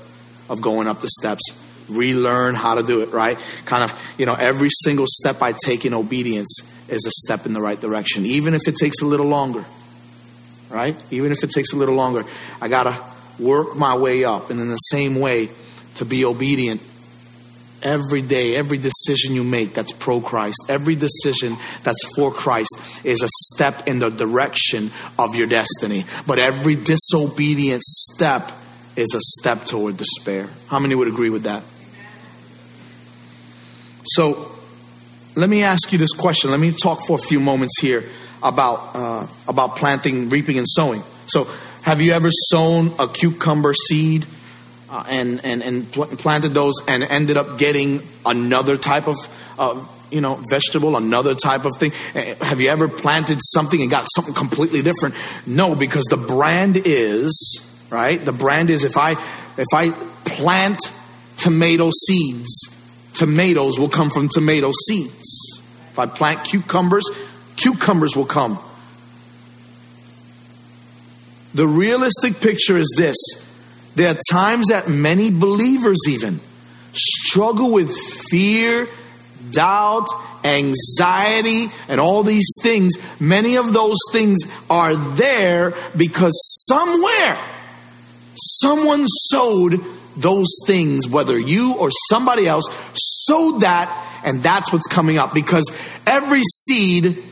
of 0.49 0.61
going 0.61 0.87
up 0.87 1.01
the 1.01 1.09
steps, 1.09 1.41
relearn 1.89 2.55
how 2.55 2.75
to 2.75 2.83
do 2.83 3.01
it, 3.01 3.11
right? 3.11 3.37
Kind 3.65 3.83
of, 3.83 4.15
you 4.17 4.25
know, 4.25 4.35
every 4.35 4.69
single 4.83 5.05
step 5.07 5.41
I 5.41 5.53
take 5.53 5.85
in 5.85 5.93
obedience 5.93 6.61
is 6.87 7.05
a 7.05 7.11
step 7.25 7.45
in 7.45 7.53
the 7.53 7.61
right 7.61 7.79
direction, 7.79 8.25
even 8.25 8.53
if 8.53 8.67
it 8.67 8.75
takes 8.75 9.01
a 9.01 9.05
little 9.05 9.27
longer, 9.27 9.65
right? 10.69 11.01
Even 11.11 11.31
if 11.31 11.43
it 11.43 11.51
takes 11.51 11.73
a 11.73 11.75
little 11.75 11.95
longer, 11.95 12.25
I 12.61 12.67
got 12.67 12.83
to 12.83 13.43
work 13.43 13.75
my 13.75 13.95
way 13.97 14.23
up. 14.23 14.49
And 14.49 14.59
in 14.59 14.69
the 14.69 14.77
same 14.77 15.19
way, 15.19 15.49
to 15.95 16.05
be 16.05 16.25
obedient 16.25 16.81
Every 17.83 18.21
day, 18.21 18.55
every 18.55 18.77
decision 18.77 19.35
you 19.35 19.43
make 19.43 19.73
that's 19.73 19.91
pro 19.91 20.21
Christ, 20.21 20.55
every 20.69 20.95
decision 20.95 21.57
that's 21.83 22.03
for 22.15 22.31
Christ 22.31 22.73
is 23.03 23.21
a 23.21 23.27
step 23.53 23.87
in 23.87 23.99
the 23.99 24.09
direction 24.09 24.91
of 25.19 25.35
your 25.35 25.47
destiny. 25.47 26.05
But 26.25 26.39
every 26.39 26.75
disobedient 26.75 27.83
step 27.83 28.53
is 28.95 29.13
a 29.13 29.19
step 29.39 29.65
toward 29.65 29.97
despair. 29.97 30.47
How 30.67 30.79
many 30.79 30.95
would 30.95 31.09
agree 31.09 31.29
with 31.29 31.43
that? 31.43 31.63
So, 34.05 34.51
let 35.35 35.49
me 35.49 35.63
ask 35.63 35.91
you 35.91 35.97
this 35.97 36.13
question. 36.13 36.51
Let 36.51 36.59
me 36.59 36.71
talk 36.71 37.05
for 37.05 37.15
a 37.15 37.21
few 37.21 37.39
moments 37.39 37.79
here 37.81 38.09
about 38.41 38.95
uh, 38.95 39.27
about 39.47 39.75
planting, 39.75 40.29
reaping, 40.29 40.57
and 40.57 40.67
sowing. 40.69 41.03
So, 41.27 41.47
have 41.81 42.01
you 42.01 42.13
ever 42.13 42.29
sown 42.49 42.93
a 42.99 43.07
cucumber 43.07 43.73
seed 43.73 44.25
uh, 44.93 45.03
and, 45.07 45.43
and, 45.43 45.63
and 45.63 45.91
pl- 45.91 46.05
planted 46.05 46.49
those 46.49 46.75
and 46.87 47.01
ended 47.01 47.35
up 47.35 47.57
getting 47.57 48.03
another 48.27 48.77
type 48.77 49.07
of, 49.07 49.15
uh, 49.57 49.83
you 50.11 50.21
know, 50.21 50.35
vegetable, 50.35 50.95
another 50.95 51.33
type 51.33 51.65
of 51.65 51.75
thing. 51.77 51.91
Eh, 52.13 52.35
have 52.41 52.61
you 52.61 52.69
ever 52.69 52.87
planted 52.87 53.39
something 53.41 53.81
and 53.81 53.89
got 53.89 54.05
something 54.13 54.35
completely 54.35 54.83
different? 54.83 55.15
No, 55.47 55.73
because 55.73 56.05
the 56.11 56.17
brand 56.17 56.77
is, 56.85 57.59
right? 57.89 58.23
The 58.23 58.31
brand 58.31 58.69
is 58.69 58.83
if 58.83 58.95
I, 58.95 59.13
if 59.57 59.65
I 59.73 59.89
plant 60.25 60.79
tomato 61.37 61.89
seeds, 62.07 62.69
tomatoes 63.15 63.79
will 63.79 63.89
come 63.89 64.11
from 64.11 64.29
tomato 64.29 64.71
seeds. 64.87 65.59
If 65.89 65.97
I 65.97 66.05
plant 66.05 66.43
cucumbers, 66.43 67.09
cucumbers 67.55 68.15
will 68.15 68.27
come. 68.27 68.59
The 71.55 71.67
realistic 71.67 72.39
picture 72.41 72.77
is 72.77 72.93
this 72.95 73.15
there 73.95 74.11
are 74.11 74.19
times 74.31 74.67
that 74.67 74.89
many 74.89 75.31
believers 75.31 75.99
even 76.07 76.39
struggle 76.93 77.71
with 77.71 77.95
fear, 78.29 78.87
doubt, 79.51 80.07
anxiety, 80.43 81.71
and 81.87 81.99
all 81.99 82.23
these 82.23 82.47
things. 82.61 82.93
Many 83.19 83.57
of 83.57 83.73
those 83.73 83.97
things 84.11 84.39
are 84.69 84.95
there 84.95 85.73
because 85.95 86.33
somewhere 86.67 87.37
someone 88.35 89.05
sowed 89.07 89.79
those 90.15 90.49
things, 90.65 91.07
whether 91.07 91.37
you 91.37 91.75
or 91.75 91.89
somebody 92.09 92.47
else 92.47 92.65
sowed 92.93 93.61
that, 93.61 94.21
and 94.23 94.43
that's 94.43 94.71
what's 94.71 94.87
coming 94.87 95.17
up 95.17 95.33
because 95.33 95.65
every 96.05 96.41
seed 96.41 97.23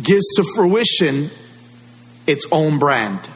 gives 0.00 0.26
to 0.36 0.44
fruition 0.54 1.30
its 2.26 2.46
own 2.52 2.78
brand. 2.78 3.28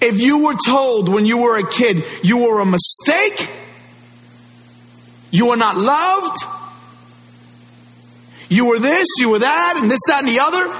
If 0.00 0.20
you 0.20 0.44
were 0.44 0.56
told 0.66 1.08
when 1.08 1.26
you 1.26 1.38
were 1.38 1.56
a 1.58 1.68
kid 1.68 2.04
you 2.22 2.38
were 2.38 2.60
a 2.60 2.66
mistake, 2.66 3.50
you 5.30 5.46
were 5.46 5.56
not 5.56 5.76
loved, 5.76 6.36
you 8.48 8.66
were 8.66 8.78
this, 8.78 9.06
you 9.18 9.30
were 9.30 9.40
that, 9.40 9.74
and 9.76 9.90
this, 9.90 10.00
that, 10.06 10.20
and 10.20 10.28
the 10.28 10.40
other, 10.40 10.72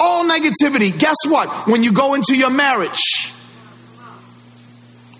all 0.00 0.24
negativity. 0.24 0.96
Guess 0.96 1.16
what? 1.28 1.68
When 1.68 1.84
you 1.84 1.92
go 1.92 2.14
into 2.14 2.34
your 2.34 2.50
marriage, 2.50 3.32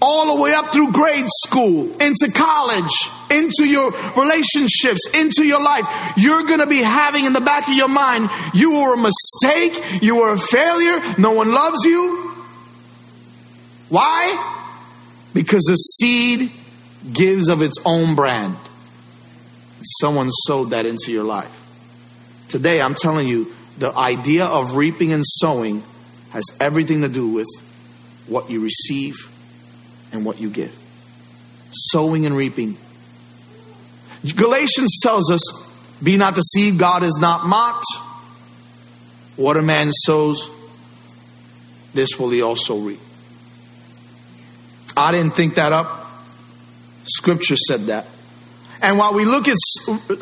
all 0.00 0.36
the 0.36 0.42
way 0.42 0.52
up 0.52 0.72
through 0.72 0.92
grade 0.92 1.26
school, 1.44 1.90
into 2.00 2.30
college, 2.32 2.92
into 3.30 3.64
your 3.64 3.92
relationships, 4.16 5.06
into 5.14 5.44
your 5.44 5.62
life, 5.62 5.84
you're 6.16 6.42
going 6.42 6.60
to 6.60 6.66
be 6.66 6.82
having 6.82 7.24
in 7.24 7.32
the 7.32 7.40
back 7.40 7.68
of 7.68 7.74
your 7.74 7.88
mind, 7.88 8.28
you 8.52 8.72
were 8.72 8.94
a 8.94 8.98
mistake, 8.98 10.02
you 10.02 10.16
were 10.16 10.32
a 10.32 10.38
failure, 10.38 11.00
no 11.18 11.32
one 11.32 11.52
loves 11.52 11.84
you. 11.84 12.25
Why? 13.88 14.62
Because 15.32 15.62
the 15.64 15.76
seed 15.76 16.50
gives 17.12 17.48
of 17.48 17.62
its 17.62 17.76
own 17.84 18.14
brand. 18.14 18.56
Someone 20.00 20.30
sowed 20.30 20.70
that 20.70 20.86
into 20.86 21.12
your 21.12 21.24
life. 21.24 21.52
Today, 22.48 22.80
I'm 22.80 22.94
telling 22.94 23.28
you, 23.28 23.54
the 23.78 23.94
idea 23.94 24.46
of 24.46 24.76
reaping 24.76 25.12
and 25.12 25.22
sowing 25.24 25.82
has 26.30 26.44
everything 26.60 27.02
to 27.02 27.08
do 27.08 27.28
with 27.28 27.46
what 28.26 28.50
you 28.50 28.60
receive 28.60 29.14
and 30.12 30.24
what 30.24 30.40
you 30.40 30.50
give. 30.50 30.76
Sowing 31.72 32.26
and 32.26 32.36
reaping. 32.36 32.76
Galatians 34.34 34.98
tells 35.02 35.30
us, 35.30 35.42
Be 36.02 36.16
not 36.16 36.34
deceived, 36.34 36.78
God 36.78 37.02
is 37.02 37.16
not 37.20 37.46
mocked. 37.46 37.86
What 39.36 39.56
a 39.56 39.62
man 39.62 39.92
sows, 39.92 40.50
this 41.92 42.18
will 42.18 42.30
he 42.30 42.42
also 42.42 42.78
reap. 42.78 43.00
I 44.96 45.12
didn't 45.12 45.34
think 45.34 45.56
that 45.56 45.72
up. 45.72 46.10
Scripture 47.04 47.56
said 47.56 47.82
that. 47.82 48.06
And 48.80 48.98
while 48.98 49.14
we 49.14 49.24
look 49.24 49.48
at 49.48 49.56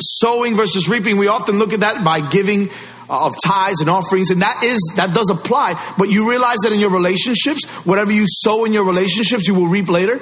sowing 0.00 0.54
versus 0.54 0.88
reaping, 0.88 1.16
we 1.16 1.28
often 1.28 1.58
look 1.58 1.72
at 1.72 1.80
that 1.80 2.04
by 2.04 2.20
giving 2.20 2.70
uh, 3.08 3.26
of 3.26 3.34
tithes 3.42 3.80
and 3.80 3.90
offerings, 3.90 4.30
and 4.30 4.42
that 4.42 4.62
is 4.64 4.80
that 4.96 5.12
does 5.12 5.28
apply. 5.28 5.80
But 5.98 6.10
you 6.10 6.28
realize 6.28 6.58
that 6.62 6.72
in 6.72 6.80
your 6.80 6.90
relationships, 6.90 7.64
whatever 7.84 8.12
you 8.12 8.24
sow 8.26 8.64
in 8.64 8.72
your 8.72 8.84
relationships, 8.84 9.46
you 9.46 9.54
will 9.54 9.66
reap 9.66 9.88
later. 9.88 10.20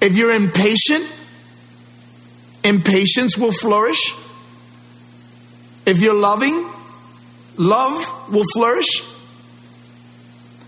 If 0.00 0.16
you're 0.16 0.32
impatient, 0.32 1.04
impatience 2.64 3.36
will 3.36 3.52
flourish. 3.52 4.14
If 5.84 6.00
you're 6.00 6.14
loving, 6.14 6.66
love 7.56 8.32
will 8.32 8.46
flourish. 8.54 9.02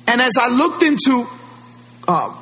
And 0.07 0.21
as 0.21 0.37
I 0.39 0.49
looked 0.49 0.83
into 0.83 1.27
uh, 2.07 2.35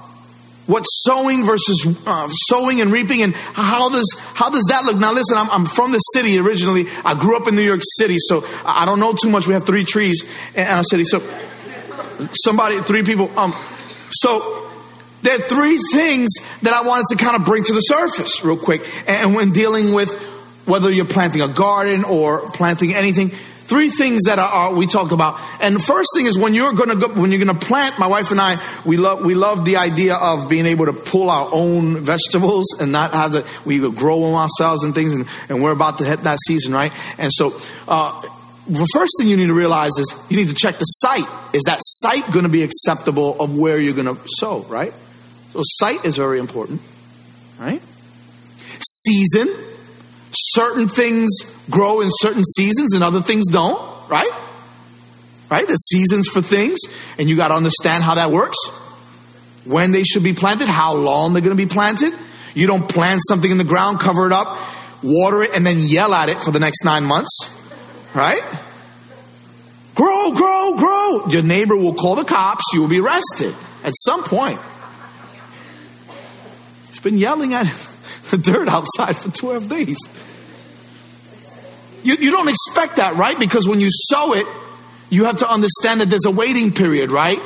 what 0.67 0.83
sowing 0.85 1.45
versus 1.45 1.87
uh, 2.07 2.29
sowing 2.47 2.81
and 2.81 2.93
reaping 2.93 3.23
and 3.23 3.35
how 3.35 3.89
does 3.89 4.17
how 4.35 4.49
does 4.49 4.65
that 4.69 4.85
look? 4.85 4.97
Now 4.97 5.13
listen 5.13 5.37
I'm, 5.37 5.51
I'm, 5.51 5.67
from 5.67 5.91
the 5.93 5.99
city 5.99 6.39
originally. 6.39 6.87
I 7.05 7.15
grew 7.15 7.37
up 7.37 7.49
in 7.49 7.57
new 7.57 7.63
york 7.63 7.81
city 7.99 8.17
so 8.19 8.45
i 8.65 8.85
don't 8.85 9.01
know 9.01 9.13
too 9.13 9.29
much. 9.29 9.47
We 9.47 9.55
have 9.55 9.67
three 9.67 9.85
trees 9.85 10.23
in 10.55 10.65
our 10.65 10.85
city 10.85 11.05
so 11.05 11.21
somebody 12.45 12.81
three 12.83 13.03
people 13.03 13.37
um 13.37 13.53
so 14.11 14.71
there 15.23 15.39
are 15.39 15.49
three 15.49 15.79
things 15.93 16.31
that 16.63 16.73
i 16.73 16.83
wanted 16.83 17.07
to 17.09 17.17
kind 17.17 17.37
of 17.37 17.45
bring 17.45 17.65
to 17.65 17.73
the 17.73 17.81
surface 17.81 18.45
real 18.45 18.57
quick. 18.57 18.89
And 19.09 19.35
when 19.35 19.51
dealing 19.51 19.93
with 19.93 20.15
whether 20.65 20.91
you're 20.91 21.05
planting 21.05 21.43
a 21.43 21.49
garden 21.49 22.05
or 22.05 22.51
planting 22.51 22.95
anything 22.95 23.33
Three 23.73 23.89
things 23.89 24.25
that 24.25 24.39
are, 24.39 24.49
are, 24.49 24.75
we 24.75 24.87
talked 24.87 25.13
about, 25.13 25.41
and 25.59 25.77
the 25.77 25.81
first 25.81 26.11
thing 26.15 26.27
is 26.27 26.37
when 26.37 26.53
you're 26.53 26.75
gonna 26.75 26.95
go, 26.95 27.09
when 27.09 27.33
you're 27.33 27.43
gonna 27.43 27.59
plant. 27.59 27.99
My 27.99 28.07
wife 28.07 28.31
and 28.31 28.39
I, 28.39 28.63
we 28.85 28.99
love 28.99 29.25
we 29.25 29.35
love 29.35 29.65
the 29.65 29.79
idea 29.79 30.15
of 30.15 30.51
being 30.51 30.67
able 30.67 30.85
to 30.85 30.93
pull 30.93 31.31
our 31.31 31.49
own 31.51 31.97
vegetables 31.97 32.67
and 32.79 32.93
not 32.93 33.15
have 33.15 33.33
to 33.33 33.47
we 33.65 33.79
grow 33.79 34.27
them 34.27 34.35
ourselves 34.35 34.85
and 34.85 34.95
things. 34.95 35.15
And, 35.15 35.27
and 35.49 35.63
we're 35.63 35.73
about 35.73 35.97
to 35.99 36.05
hit 36.05 36.25
that 36.25 36.39
season, 36.47 36.75
right? 36.75 36.93
And 37.17 37.31
so. 37.33 37.59
Uh, 37.89 38.29
the 38.69 38.87
first 38.93 39.15
thing 39.19 39.29
you 39.29 39.37
need 39.37 39.49
to 39.49 39.55
realize 39.55 39.91
is 39.99 40.15
you 40.29 40.37
need 40.37 40.47
to 40.47 40.55
check 40.55 40.79
the 40.79 40.85
site. 40.85 41.27
Is 41.53 41.63
that 41.65 41.79
site 41.81 42.31
going 42.31 42.45
to 42.45 42.49
be 42.49 42.63
acceptable 42.63 43.41
of 43.41 43.57
where 43.57 43.77
you're 43.81 43.93
going 43.93 44.15
to 44.15 44.23
sow, 44.37 44.61
right? 44.69 44.93
So 45.53 45.63
site 45.65 46.05
is 46.05 46.17
very 46.17 46.39
important, 46.39 46.81
right? 47.59 47.83
Season. 48.79 49.49
Certain 50.33 50.89
things 50.89 51.31
grow 51.71 52.01
in 52.01 52.09
certain 52.11 52.45
seasons 52.45 52.95
and 52.95 53.05
other 53.05 53.23
things 53.23 53.47
don't, 53.49 53.81
right? 54.09 54.31
Right? 55.51 55.67
The 55.67 55.77
seasons 55.77 56.29
for 56.29 56.41
things, 56.41 56.79
and 57.19 57.29
you 57.29 57.37
got 57.37 57.49
to 57.49 57.55
understand 57.55 58.03
how 58.03 58.15
that 58.15 58.31
works. 58.31 58.57
When 59.65 59.93
they 59.93 60.03
should 60.03 60.23
be 60.23 60.33
planted, 60.33 60.69
how 60.69 60.95
long 60.95 61.35
they're 61.35 61.43
going 61.43 61.57
to 61.57 61.63
be 61.63 61.69
planted. 61.69 62.15
You 62.55 62.67
don't 62.67 62.89
plant 62.89 63.21
something 63.29 63.51
in 63.51 63.59
the 63.59 63.65
ground, 63.65 64.01
cover 64.01 64.27
it 64.27 64.33
up, 64.33 64.59
water 65.03 65.43
it, 65.43 65.55
and 65.55 65.67
then 65.67 65.81
yell 65.81 66.13
at 66.15 66.29
it 66.29 66.39
for 66.39 66.51
the 66.51 66.59
next 66.59 66.85
nine 66.85 67.05
months, 67.05 67.31
right? 68.15 68.43
Grow, 69.95 70.33
grow, 70.33 70.77
grow. 70.79 71.27
Your 71.29 71.43
neighbor 71.43 71.77
will 71.77 71.95
call 71.95 72.15
the 72.15 72.25
cops. 72.25 72.65
You 72.73 72.81
will 72.81 72.89
be 72.89 73.01
arrested 73.01 73.55
at 73.85 73.93
some 74.05 74.25
point. 74.25 74.61
He's 76.89 77.01
been 77.01 77.19
yelling 77.19 77.55
at 77.55 77.67
the 78.31 78.39
dirt 78.39 78.69
outside 78.69 79.17
for 79.17 79.31
12 79.31 79.69
days. 79.69 79.99
You, 82.03 82.17
you 82.17 82.31
don't 82.31 82.49
expect 82.49 82.97
that, 82.97 83.17
right? 83.17 83.39
Because 83.39 83.69
when 83.69 83.81
you 83.81 83.89
sow 83.91 84.35
it, 84.35 84.47
you 85.11 85.25
have 85.25 85.39
to 85.39 85.51
understand 85.51 86.01
that 86.01 86.11
there's 86.11 86.25
a 86.25 86.31
waiting 86.31 86.73
period, 86.73 87.13
right? 87.13 87.39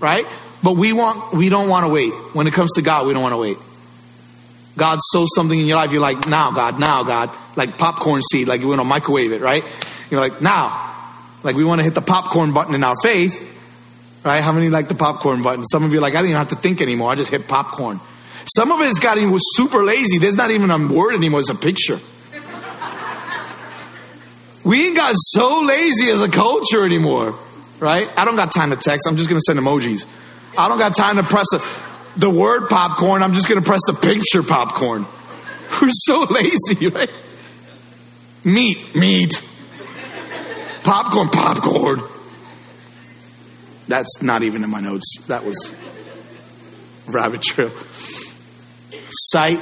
Right? 0.00 0.26
But 0.62 0.76
we 0.76 0.92
want 0.92 1.34
we 1.34 1.48
don't 1.48 1.68
want 1.68 1.86
to 1.86 1.92
wait. 1.92 2.12
When 2.34 2.46
it 2.46 2.52
comes 2.52 2.72
to 2.74 2.82
God, 2.82 3.06
we 3.06 3.12
don't 3.12 3.22
want 3.22 3.32
to 3.32 3.38
wait. 3.38 3.58
God 4.76 4.98
sows 5.12 5.28
something 5.34 5.58
in 5.58 5.66
your 5.66 5.76
life, 5.76 5.92
you're 5.92 6.00
like, 6.00 6.26
now, 6.26 6.50
God, 6.50 6.80
now, 6.80 7.04
God. 7.04 7.30
Like 7.56 7.78
popcorn 7.78 8.22
seed, 8.22 8.48
like 8.48 8.60
you 8.60 8.68
want 8.68 8.80
to 8.80 8.84
microwave 8.84 9.32
it, 9.32 9.40
right? 9.40 9.64
You're 10.10 10.20
like, 10.20 10.42
now. 10.42 10.80
Like 11.42 11.56
we 11.56 11.64
want 11.64 11.80
to 11.80 11.84
hit 11.84 11.94
the 11.94 12.02
popcorn 12.02 12.52
button 12.52 12.74
in 12.74 12.82
our 12.82 12.94
faith, 13.02 13.38
right? 14.24 14.42
How 14.42 14.52
many 14.52 14.70
like 14.70 14.88
the 14.88 14.94
popcorn 14.94 15.42
button? 15.42 15.64
Some 15.66 15.84
of 15.84 15.92
you 15.92 16.00
like, 16.00 16.14
I 16.14 16.18
didn't 16.18 16.30
even 16.30 16.38
have 16.38 16.48
to 16.48 16.56
think 16.56 16.80
anymore. 16.80 17.10
I 17.10 17.14
just 17.14 17.30
hit 17.30 17.46
popcorn. 17.46 18.00
Some 18.56 18.72
of 18.72 18.80
it's 18.80 18.98
got 18.98 19.18
even 19.18 19.36
super 19.38 19.84
lazy. 19.84 20.18
There's 20.18 20.34
not 20.34 20.50
even 20.50 20.70
a 20.70 20.88
word 20.88 21.14
anymore. 21.14 21.40
It's 21.40 21.50
a 21.50 21.54
picture. 21.54 22.00
We 24.64 24.86
ain't 24.86 24.96
got 24.96 25.14
so 25.16 25.60
lazy 25.60 26.08
as 26.08 26.22
a 26.22 26.28
culture 26.28 26.86
anymore, 26.86 27.38
right? 27.80 28.08
I 28.16 28.24
don't 28.24 28.36
got 28.36 28.50
time 28.50 28.70
to 28.70 28.76
text. 28.76 29.06
I'm 29.06 29.16
just 29.16 29.28
going 29.28 29.38
to 29.38 29.44
send 29.46 29.58
emojis. 29.58 30.06
I 30.56 30.68
don't 30.68 30.78
got 30.78 30.96
time 30.96 31.16
to 31.16 31.22
press 31.22 31.46
a, 31.52 31.60
the 32.18 32.30
word 32.30 32.70
popcorn. 32.70 33.22
I'm 33.22 33.34
just 33.34 33.46
going 33.46 33.60
to 33.60 33.66
press 33.66 33.82
the 33.86 33.92
picture 33.92 34.42
popcorn. 34.42 35.04
We're 35.82 35.90
so 35.90 36.22
lazy, 36.22 36.88
right? 36.88 37.10
Meat, 38.42 38.94
meat. 38.94 39.42
Popcorn, 40.82 41.28
popcorn. 41.28 42.02
That's 43.86 44.22
not 44.22 44.42
even 44.44 44.64
in 44.64 44.70
my 44.70 44.80
notes. 44.80 45.26
That 45.26 45.44
was 45.44 45.74
rabbit 47.06 47.42
trail. 47.42 47.70
Site, 49.10 49.60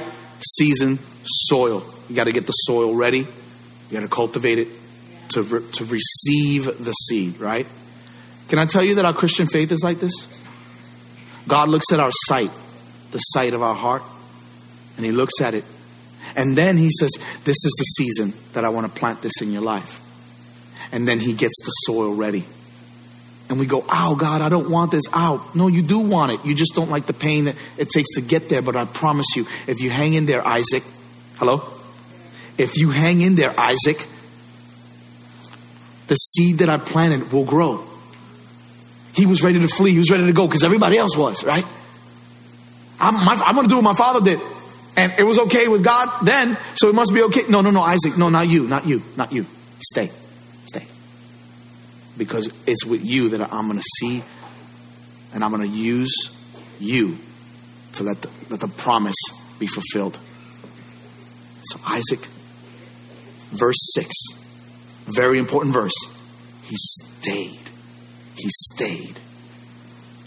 season, 0.57 0.99
soil. 1.25 1.83
You 2.07 2.15
got 2.15 2.25
to 2.25 2.31
get 2.31 2.45
the 2.45 2.53
soil 2.53 2.95
ready. 2.95 3.19
You 3.19 3.27
got 3.91 4.01
to 4.01 4.07
cultivate 4.07 4.59
it 4.59 4.67
to, 5.29 5.41
re- 5.43 5.71
to 5.73 5.85
receive 5.85 6.65
the 6.83 6.93
seed, 6.93 7.39
right? 7.39 7.67
Can 8.49 8.59
I 8.59 8.65
tell 8.65 8.83
you 8.83 8.95
that 8.95 9.05
our 9.05 9.13
Christian 9.13 9.47
faith 9.47 9.71
is 9.71 9.83
like 9.83 9.99
this? 9.99 10.27
God 11.47 11.69
looks 11.69 11.91
at 11.91 11.99
our 11.99 12.11
site, 12.27 12.51
the 13.11 13.19
site 13.19 13.53
of 13.53 13.61
our 13.61 13.75
heart, 13.75 14.03
and 14.97 15.05
He 15.05 15.11
looks 15.11 15.41
at 15.41 15.53
it. 15.53 15.65
And 16.35 16.57
then 16.57 16.77
He 16.77 16.89
says, 16.91 17.11
This 17.43 17.57
is 17.57 17.75
the 17.77 17.83
season 17.83 18.33
that 18.53 18.63
I 18.63 18.69
want 18.69 18.91
to 18.91 18.99
plant 18.99 19.21
this 19.21 19.33
in 19.41 19.51
your 19.51 19.61
life. 19.61 19.99
And 20.91 21.07
then 21.07 21.19
He 21.19 21.33
gets 21.33 21.59
the 21.63 21.71
soil 21.85 22.13
ready. 22.13 22.45
And 23.49 23.59
we 23.59 23.65
go, 23.65 23.83
Oh, 23.89 24.15
God, 24.15 24.41
I 24.41 24.49
don't 24.49 24.69
want 24.69 24.91
this 24.91 25.03
out. 25.11 25.55
No, 25.55 25.67
you 25.67 25.81
do 25.81 25.99
want 25.99 26.31
it. 26.31 26.45
You 26.45 26.55
just 26.55 26.75
don't 26.75 26.89
like 26.89 27.05
the 27.05 27.13
pain 27.13 27.45
that 27.45 27.55
it 27.77 27.89
takes 27.89 28.11
to 28.15 28.21
get 28.21 28.49
there. 28.49 28.61
But 28.61 28.75
I 28.75 28.85
promise 28.85 29.27
you, 29.35 29.45
if 29.67 29.81
you 29.81 29.89
hang 29.89 30.13
in 30.13 30.25
there, 30.25 30.45
Isaac, 30.45 30.83
hello? 31.37 31.69
If 32.57 32.77
you 32.77 32.89
hang 32.91 33.21
in 33.21 33.35
there, 33.35 33.53
Isaac, 33.59 34.07
the 36.13 36.17
seed 36.17 36.59
that 36.59 36.69
I 36.69 36.77
planted 36.77 37.31
will 37.31 37.43
grow. 37.43 37.83
He 39.15 39.25
was 39.25 39.41
ready 39.41 39.59
to 39.59 39.67
flee. 39.67 39.93
He 39.93 39.97
was 39.97 40.11
ready 40.11 40.27
to 40.27 40.31
go 40.31 40.45
because 40.45 40.63
everybody 40.63 40.95
else 40.95 41.17
was, 41.17 41.43
right? 41.43 41.65
I'm, 42.99 43.27
I'm 43.27 43.55
going 43.55 43.67
to 43.67 43.69
do 43.69 43.77
what 43.77 43.83
my 43.83 43.95
father 43.95 44.21
did. 44.21 44.39
And 44.95 45.11
it 45.17 45.23
was 45.23 45.39
okay 45.39 45.67
with 45.67 45.83
God 45.83 46.23
then, 46.23 46.55
so 46.75 46.87
it 46.87 46.93
must 46.93 47.15
be 47.15 47.23
okay. 47.23 47.45
No, 47.49 47.61
no, 47.61 47.71
no, 47.71 47.81
Isaac. 47.81 48.15
No, 48.15 48.29
not 48.29 48.47
you, 48.47 48.67
not 48.67 48.85
you, 48.85 49.01
not 49.17 49.33
you. 49.33 49.47
Stay. 49.79 50.11
Stay. 50.67 50.85
Because 52.15 52.53
it's 52.67 52.85
with 52.85 53.03
you 53.03 53.29
that 53.29 53.51
I'm 53.51 53.65
going 53.65 53.79
to 53.79 53.85
see 53.97 54.21
and 55.33 55.43
I'm 55.43 55.49
going 55.49 55.67
to 55.67 55.75
use 55.75 56.13
you 56.79 57.17
to 57.93 58.03
let 58.03 58.21
the, 58.21 58.29
let 58.51 58.59
the 58.59 58.67
promise 58.67 59.15
be 59.57 59.65
fulfilled. 59.65 60.19
So, 61.63 61.79
Isaac, 61.87 62.19
verse 63.49 63.79
6. 63.95 64.42
Very 65.05 65.39
important 65.39 65.73
verse. 65.73 65.93
He 66.63 66.75
stayed. 66.77 67.59
He 68.37 68.49
stayed. 68.49 69.19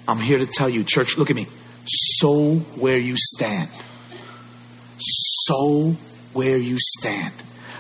I'm 0.09 0.19
here 0.19 0.39
to 0.39 0.47
tell 0.47 0.69
you, 0.69 0.85
church, 0.85 1.19
look 1.19 1.31
at 1.31 1.37
me. 1.37 1.47
Sow 1.87 2.57
where 2.77 2.99
you 2.99 3.15
stand. 3.17 3.71
Sow 4.99 5.97
where 6.33 6.57
you 6.57 6.77
stand. 6.79 7.33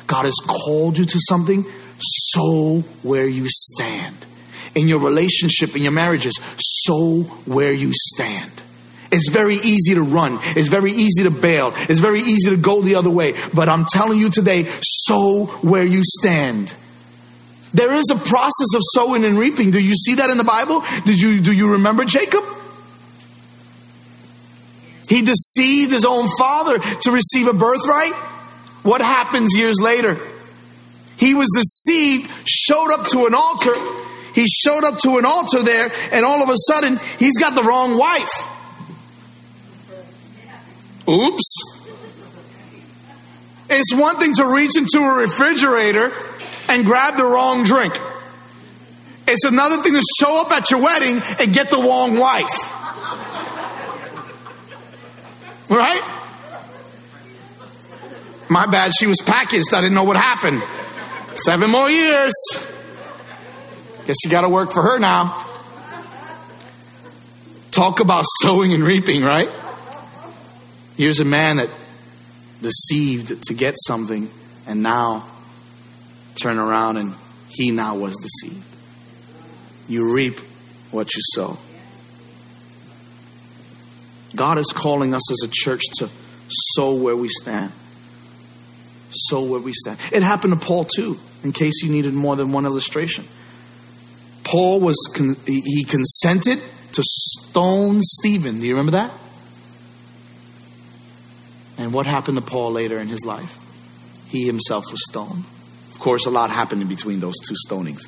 God 0.06 0.24
has 0.24 0.35
called 0.46 0.98
you 0.98 1.04
to 1.04 1.20
something. 1.28 1.64
Sow 1.98 2.80
where 3.02 3.26
you 3.26 3.46
stand. 3.48 4.26
In 4.74 4.88
your 4.88 5.00
relationship, 5.00 5.74
in 5.74 5.82
your 5.82 5.92
marriages, 5.92 6.38
sow 6.59 7.22
where 7.44 7.72
you 7.72 7.90
stand. 7.92 8.62
It's 9.11 9.28
very 9.28 9.56
easy 9.56 9.94
to 9.94 10.02
run. 10.02 10.38
It's 10.56 10.68
very 10.68 10.92
easy 10.92 11.22
to 11.22 11.30
bail. 11.30 11.72
It's 11.88 12.00
very 12.00 12.20
easy 12.20 12.50
to 12.50 12.56
go 12.56 12.82
the 12.82 12.96
other 12.96 13.11
way. 13.11 13.35
But 13.54 13.68
I'm 13.68 13.85
telling 13.85 14.18
you 14.18 14.30
today, 14.30 14.66
sow 14.82 15.46
where 15.62 15.85
you 15.85 16.02
stand. 16.04 16.74
There 17.76 17.92
is 17.92 18.06
a 18.10 18.16
process 18.16 18.74
of 18.74 18.80
sowing 18.94 19.22
and 19.26 19.38
reaping. 19.38 19.70
Do 19.70 19.78
you 19.78 19.94
see 19.94 20.14
that 20.14 20.30
in 20.30 20.38
the 20.38 20.44
Bible? 20.44 20.82
Did 21.04 21.20
you 21.20 21.42
do 21.42 21.52
you 21.52 21.72
remember 21.72 22.06
Jacob? 22.06 22.42
He 25.10 25.20
deceived 25.20 25.92
his 25.92 26.06
own 26.06 26.28
father 26.38 26.78
to 26.78 27.12
receive 27.12 27.48
a 27.48 27.52
birthright. 27.52 28.14
What 28.82 29.02
happens 29.02 29.54
years 29.54 29.76
later? 29.78 30.18
He 31.18 31.34
was 31.34 31.48
deceived, 31.54 32.30
showed 32.46 32.92
up 32.92 33.08
to 33.08 33.26
an 33.26 33.34
altar. 33.34 33.74
He 34.34 34.46
showed 34.46 34.84
up 34.84 34.98
to 35.00 35.18
an 35.18 35.26
altar 35.26 35.62
there, 35.62 35.92
and 36.12 36.24
all 36.24 36.42
of 36.42 36.48
a 36.48 36.56
sudden, 36.56 36.98
he's 37.18 37.36
got 37.36 37.54
the 37.54 37.62
wrong 37.62 37.98
wife. 37.98 38.30
Oops. 41.08 41.54
It's 43.68 43.94
one 43.94 44.18
thing 44.18 44.34
to 44.34 44.46
reach 44.46 44.76
into 44.78 44.98
a 44.98 45.14
refrigerator 45.14 46.12
and 46.68 46.85
grab 46.85 47.16
the 47.16 47.24
wrong 47.24 47.64
drink. 47.64 47.98
It's 49.29 49.44
another 49.44 49.83
thing 49.83 49.94
to 49.94 50.02
show 50.20 50.40
up 50.40 50.52
at 50.52 50.70
your 50.70 50.81
wedding 50.81 51.20
and 51.40 51.52
get 51.52 51.70
the 51.70 51.79
wrong 51.79 52.16
wife. 52.16 52.72
Right? 55.68 56.02
My 58.48 58.66
bad, 58.66 58.92
she 58.96 59.07
was 59.07 59.18
packaged. 59.26 59.74
I 59.74 59.81
didn't 59.81 59.94
know 59.94 60.05
what 60.05 60.16
happened. 60.16 60.62
Seven 61.35 61.70
more 61.70 61.90
years. 61.90 62.33
Guess 64.07 64.16
you 64.24 64.31
got 64.31 64.42
to 64.42 64.48
work 64.48 64.70
for 64.70 64.83
her 64.83 65.00
now. 65.00 65.44
Talk 67.72 67.98
about 67.98 68.24
sowing 68.42 68.72
and 68.72 68.85
reaping, 68.85 69.24
right? 69.24 69.50
Here's 70.96 71.18
a 71.18 71.24
man 71.24 71.57
that 71.57 71.68
deceived 72.62 73.42
to 73.48 73.55
get 73.55 73.74
something 73.87 74.31
and 74.66 74.83
now 74.83 75.26
turn 76.37 76.59
around 76.59 76.96
and 76.96 77.14
he 77.49 77.70
now 77.70 77.96
was 77.96 78.14
deceived. 78.16 78.64
You 79.88 80.12
reap 80.12 80.40
what 80.90 81.14
you 81.14 81.22
sow. 81.35 81.59
God 84.35 84.59
is 84.59 84.66
calling 84.66 85.14
us 85.14 85.31
as 85.31 85.49
a 85.49 85.51
church 85.51 85.83
to 85.99 86.11
sow 86.49 86.94
where 86.94 87.16
we 87.16 87.29
stand. 87.29 87.72
Sow 89.11 89.42
where 89.42 89.61
we 89.61 89.72
stand. 89.72 89.99
It 90.12 90.22
happened 90.22 90.53
to 90.53 90.66
Paul 90.66 90.85
too, 90.85 91.18
in 91.42 91.53
case 91.53 91.83
you 91.83 91.90
needed 91.90 92.12
more 92.12 92.37
than 92.37 92.53
one 92.53 92.66
illustration. 92.66 93.25
Paul 94.44 94.81
was 94.81 94.96
he 95.46 95.85
consented 95.85 96.62
to 96.92 97.03
stone 97.05 98.01
Stephen. 98.03 98.61
Do 98.61 98.66
you 98.66 98.75
remember 98.75 98.92
that? 98.92 99.12
And 101.79 101.92
what 101.92 102.07
happened 102.07 102.38
to 102.38 102.42
Paul 102.42 102.72
later 102.72 102.99
in 102.99 103.09
his 103.09 103.25
life? 103.25 103.59
He 104.27 104.46
himself 104.46 104.90
was 104.90 105.01
stoned. 105.09 105.44
Of 105.96 106.00
course, 106.00 106.26
a 106.26 106.30
lot 106.30 106.50
happened 106.50 106.82
in 106.82 106.88
between 106.88 107.20
those 107.20 107.37
two 107.42 107.54
stonings. 107.66 108.06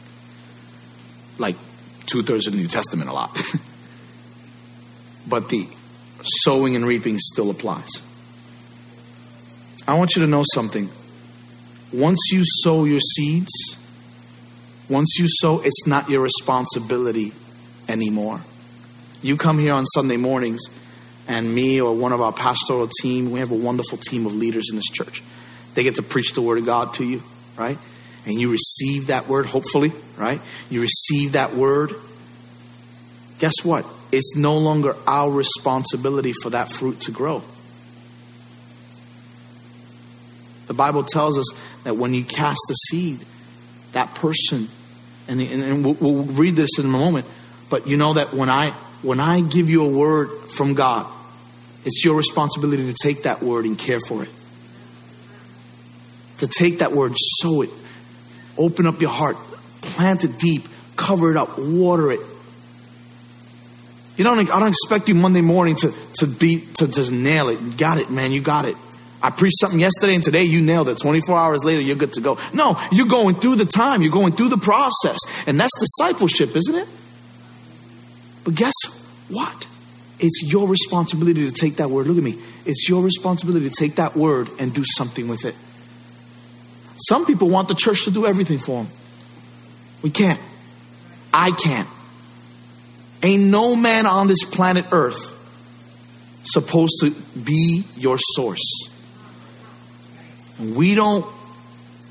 Like 1.38 1.57
two 2.05 2.22
thirds 2.22 2.46
of 2.46 2.53
the 2.53 2.59
New 2.59 2.68
Testament, 2.68 3.09
a 3.09 3.14
lot. 3.14 3.40
but 5.27 5.48
the 5.48 5.66
sowing 6.22 6.77
and 6.77 6.85
reaping 6.85 7.18
still 7.18 7.48
applies. 7.48 7.88
I 9.87 9.94
want 9.94 10.16
you 10.16 10.20
to 10.20 10.29
know 10.29 10.44
something. 10.53 10.90
Once 11.90 12.18
you 12.31 12.42
sow 12.62 12.85
your 12.85 13.01
seeds, 13.01 13.55
once 14.90 15.16
you 15.18 15.24
sow, 15.27 15.61
it's 15.61 15.87
not 15.87 16.11
your 16.11 16.20
responsibility 16.20 17.33
anymore. 17.88 18.42
You 19.22 19.38
come 19.38 19.59
here 19.59 19.72
on 19.72 19.87
Sunday 19.87 20.18
mornings, 20.18 20.61
and 21.27 21.55
me 21.55 21.81
or 21.81 21.96
one 21.96 22.12
of 22.12 22.20
our 22.20 22.35
pastoral 22.35 22.90
team, 23.01 23.31
we 23.31 23.40
have 23.40 23.51
a 23.51 23.57
wonderful 23.57 23.96
team 23.96 24.27
of 24.27 24.35
leaders 24.35 24.68
in 24.68 24.77
this 24.77 24.90
church. 24.92 25.22
They 25.72 25.85
get 25.85 25.94
to 25.94 26.03
preach 26.03 26.35
the 26.35 26.42
word 26.42 26.59
of 26.59 26.66
God 26.66 26.92
to 26.94 27.05
you, 27.07 27.22
right? 27.59 27.79
And 28.27 28.40
you 28.40 28.51
receive 28.51 29.09
that 29.09 29.29
word, 29.29 29.47
hopefully, 29.47 29.92
right? 30.16 30.40
You 30.71 30.81
receive 30.83 31.33
that 31.33 31.55
word. 31.55 31.92
Guess 33.38 33.55
what? 33.64 33.87
it's 34.12 34.37
no 34.37 34.57
longer 34.59 34.97
our 35.07 35.31
responsibility 35.31 36.33
for 36.42 36.51
that 36.51 36.68
fruit 36.68 37.01
to 37.03 37.11
grow. 37.11 37.42
The 40.66 40.75
Bible 40.75 41.05
tells 41.05 41.38
us 41.38 41.47
that 41.85 41.97
when 41.97 42.14
you 42.14 42.25
cast 42.25 42.61
the 42.68 42.75
seed, 42.75 43.21
that 43.92 44.14
person, 44.14 44.68
and, 45.27 45.40
and 45.40 45.85
we'll, 45.85 45.94
we'll 45.94 46.25
read 46.25 46.57
this 46.57 46.79
in 46.79 46.85
a 46.85 46.88
moment, 46.88 47.27
but 47.71 47.87
you 47.87 47.97
know 47.97 48.14
that 48.14 48.35
when 48.35 48.49
I 48.51 48.71
when 49.01 49.21
I 49.21 49.40
give 49.40 49.71
you 49.71 49.85
a 49.85 49.88
word 49.88 50.29
from 50.51 50.75
God, 50.75 51.07
it's 51.85 52.05
your 52.05 52.16
responsibility 52.16 52.87
to 52.87 52.94
take 52.94 53.23
that 53.23 53.42
word 53.42 53.64
and 53.64 53.79
care 53.79 54.01
for 54.01 54.25
it. 54.25 54.29
To 56.38 56.46
take 56.46 56.79
that 56.79 56.92
word, 56.92 57.14
sow 57.16 57.62
it, 57.62 57.70
open 58.57 58.87
up 58.87 59.01
your 59.01 59.11
heart, 59.11 59.37
plant 59.81 60.24
it 60.24 60.38
deep, 60.38 60.68
cover 60.96 61.31
it 61.31 61.37
up, 61.37 61.59
water 61.59 62.12
it, 62.12 62.20
you 64.18 64.24
don't, 64.24 64.38
I 64.51 64.59
don't 64.59 64.68
expect 64.68 65.09
you 65.09 65.14
Monday 65.14 65.40
morning 65.42 65.77
to, 65.77 65.94
to 66.14 66.27
be, 66.27 66.66
to 66.74 66.88
just 66.88 67.12
nail 67.12 67.48
it. 67.48 67.61
You 67.61 67.72
got 67.72 67.98
it, 67.98 68.11
man. 68.11 68.33
You 68.33 68.40
got 68.40 68.64
it. 68.64 68.77
I 69.22 69.31
preached 69.31 69.61
something 69.61 69.79
yesterday 69.79 70.16
and 70.16 70.24
today 70.24 70.42
you 70.42 70.61
nailed 70.61 70.88
it. 70.88 70.98
24 70.98 71.38
hours 71.38 71.64
later, 71.64 71.81
you're 71.81 71.96
good 71.96 72.12
to 72.14 72.20
go. 72.20 72.37
No, 72.53 72.77
you're 72.90 73.07
going 73.07 73.37
through 73.37 73.57
the 73.57 73.64
time. 73.64 74.03
You're 74.03 74.12
going 74.12 74.33
through 74.33 74.48
the 74.48 74.59
process. 74.59 75.18
And 75.46 75.59
that's 75.59 75.72
discipleship, 75.79 76.57
isn't 76.57 76.74
it? 76.74 76.88
But 78.42 78.57
guess 78.57 78.74
what? 79.29 79.68
It's 80.18 80.42
your 80.42 80.66
responsibility 80.66 81.48
to 81.48 81.53
take 81.53 81.77
that 81.77 81.88
word. 81.88 82.09
Look 82.09 82.18
at 82.18 82.24
me. 82.24 82.40
It's 82.64 82.88
your 82.88 83.05
responsibility 83.05 83.70
to 83.70 83.74
take 83.74 83.96
that 83.96 84.16
word 84.16 84.51
and 84.59 84.74
do 84.74 84.83
something 84.85 85.29
with 85.29 85.44
it. 85.44 85.55
Some 87.07 87.27
people 87.27 87.49
want 87.49 87.69
the 87.69 87.75
church 87.75 88.05
to 88.05 88.11
do 88.11 88.27
everything 88.27 88.59
for 88.59 88.83
them. 88.83 88.93
We 90.03 90.11
can't. 90.11 90.41
I 91.33 91.51
can't. 91.51 91.89
Ain't 93.23 93.45
no 93.45 93.77
man 93.77 94.07
on 94.07 94.27
this 94.27 94.45
planet 94.45 94.87
Earth 94.93 95.35
supposed 96.45 96.95
to 97.01 97.11
be 97.11 97.85
your 97.97 98.19
source. 98.19 98.91
We 100.59 100.95
don't, 100.95 101.27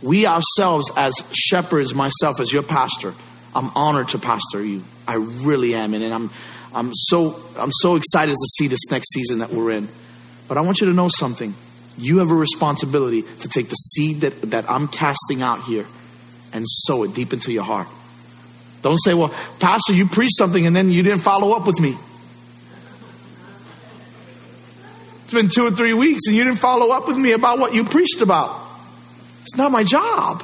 we 0.01 0.25
ourselves 0.25 0.91
as 0.95 1.13
shepherds, 1.33 1.93
myself 1.93 2.39
as 2.39 2.51
your 2.51 2.63
pastor, 2.63 3.13
I'm 3.55 3.71
honored 3.73 4.09
to 4.09 4.19
pastor 4.19 4.63
you. 4.63 4.83
I 5.07 5.15
really 5.15 5.73
am. 5.73 5.93
And 5.93 6.13
I'm, 6.13 6.29
I'm 6.73 6.91
so, 6.93 7.41
I'm 7.57 7.71
so 7.81 7.95
excited 7.95 8.33
to 8.33 8.47
see 8.57 8.67
this 8.67 8.91
next 8.91 9.11
season 9.11 9.39
that 9.39 9.51
we're 9.51 9.71
in. 9.71 9.87
But 10.47 10.57
I 10.57 10.61
want 10.61 10.79
you 10.79 10.87
to 10.87 10.93
know 10.93 11.09
something. 11.09 11.55
You 11.97 12.19
have 12.19 12.31
a 12.31 12.35
responsibility 12.35 13.23
to 13.23 13.49
take 13.49 13.69
the 13.69 13.75
seed 13.75 14.21
that, 14.21 14.41
that 14.51 14.69
I'm 14.69 14.87
casting 14.87 15.41
out 15.41 15.63
here 15.63 15.85
and 16.53 16.65
sow 16.67 17.03
it 17.03 17.13
deep 17.13 17.33
into 17.33 17.51
your 17.51 17.63
heart. 17.63 17.87
Don't 18.81 18.97
say, 18.97 19.13
well, 19.13 19.33
Pastor, 19.59 19.93
you 19.93 20.07
preached 20.07 20.37
something 20.37 20.65
and 20.65 20.75
then 20.75 20.91
you 20.91 21.03
didn't 21.03 21.21
follow 21.21 21.53
up 21.53 21.65
with 21.65 21.79
me. 21.79 21.97
It's 25.23 25.33
been 25.33 25.49
two 25.49 25.67
or 25.67 25.71
three 25.71 25.93
weeks 25.93 26.21
and 26.27 26.35
you 26.35 26.43
didn't 26.43 26.59
follow 26.59 26.95
up 26.95 27.07
with 27.07 27.17
me 27.17 27.33
about 27.33 27.59
what 27.59 27.73
you 27.73 27.83
preached 27.83 28.21
about. 28.21 28.65
It's 29.41 29.57
not 29.57 29.71
my 29.71 29.83
job. 29.83 30.43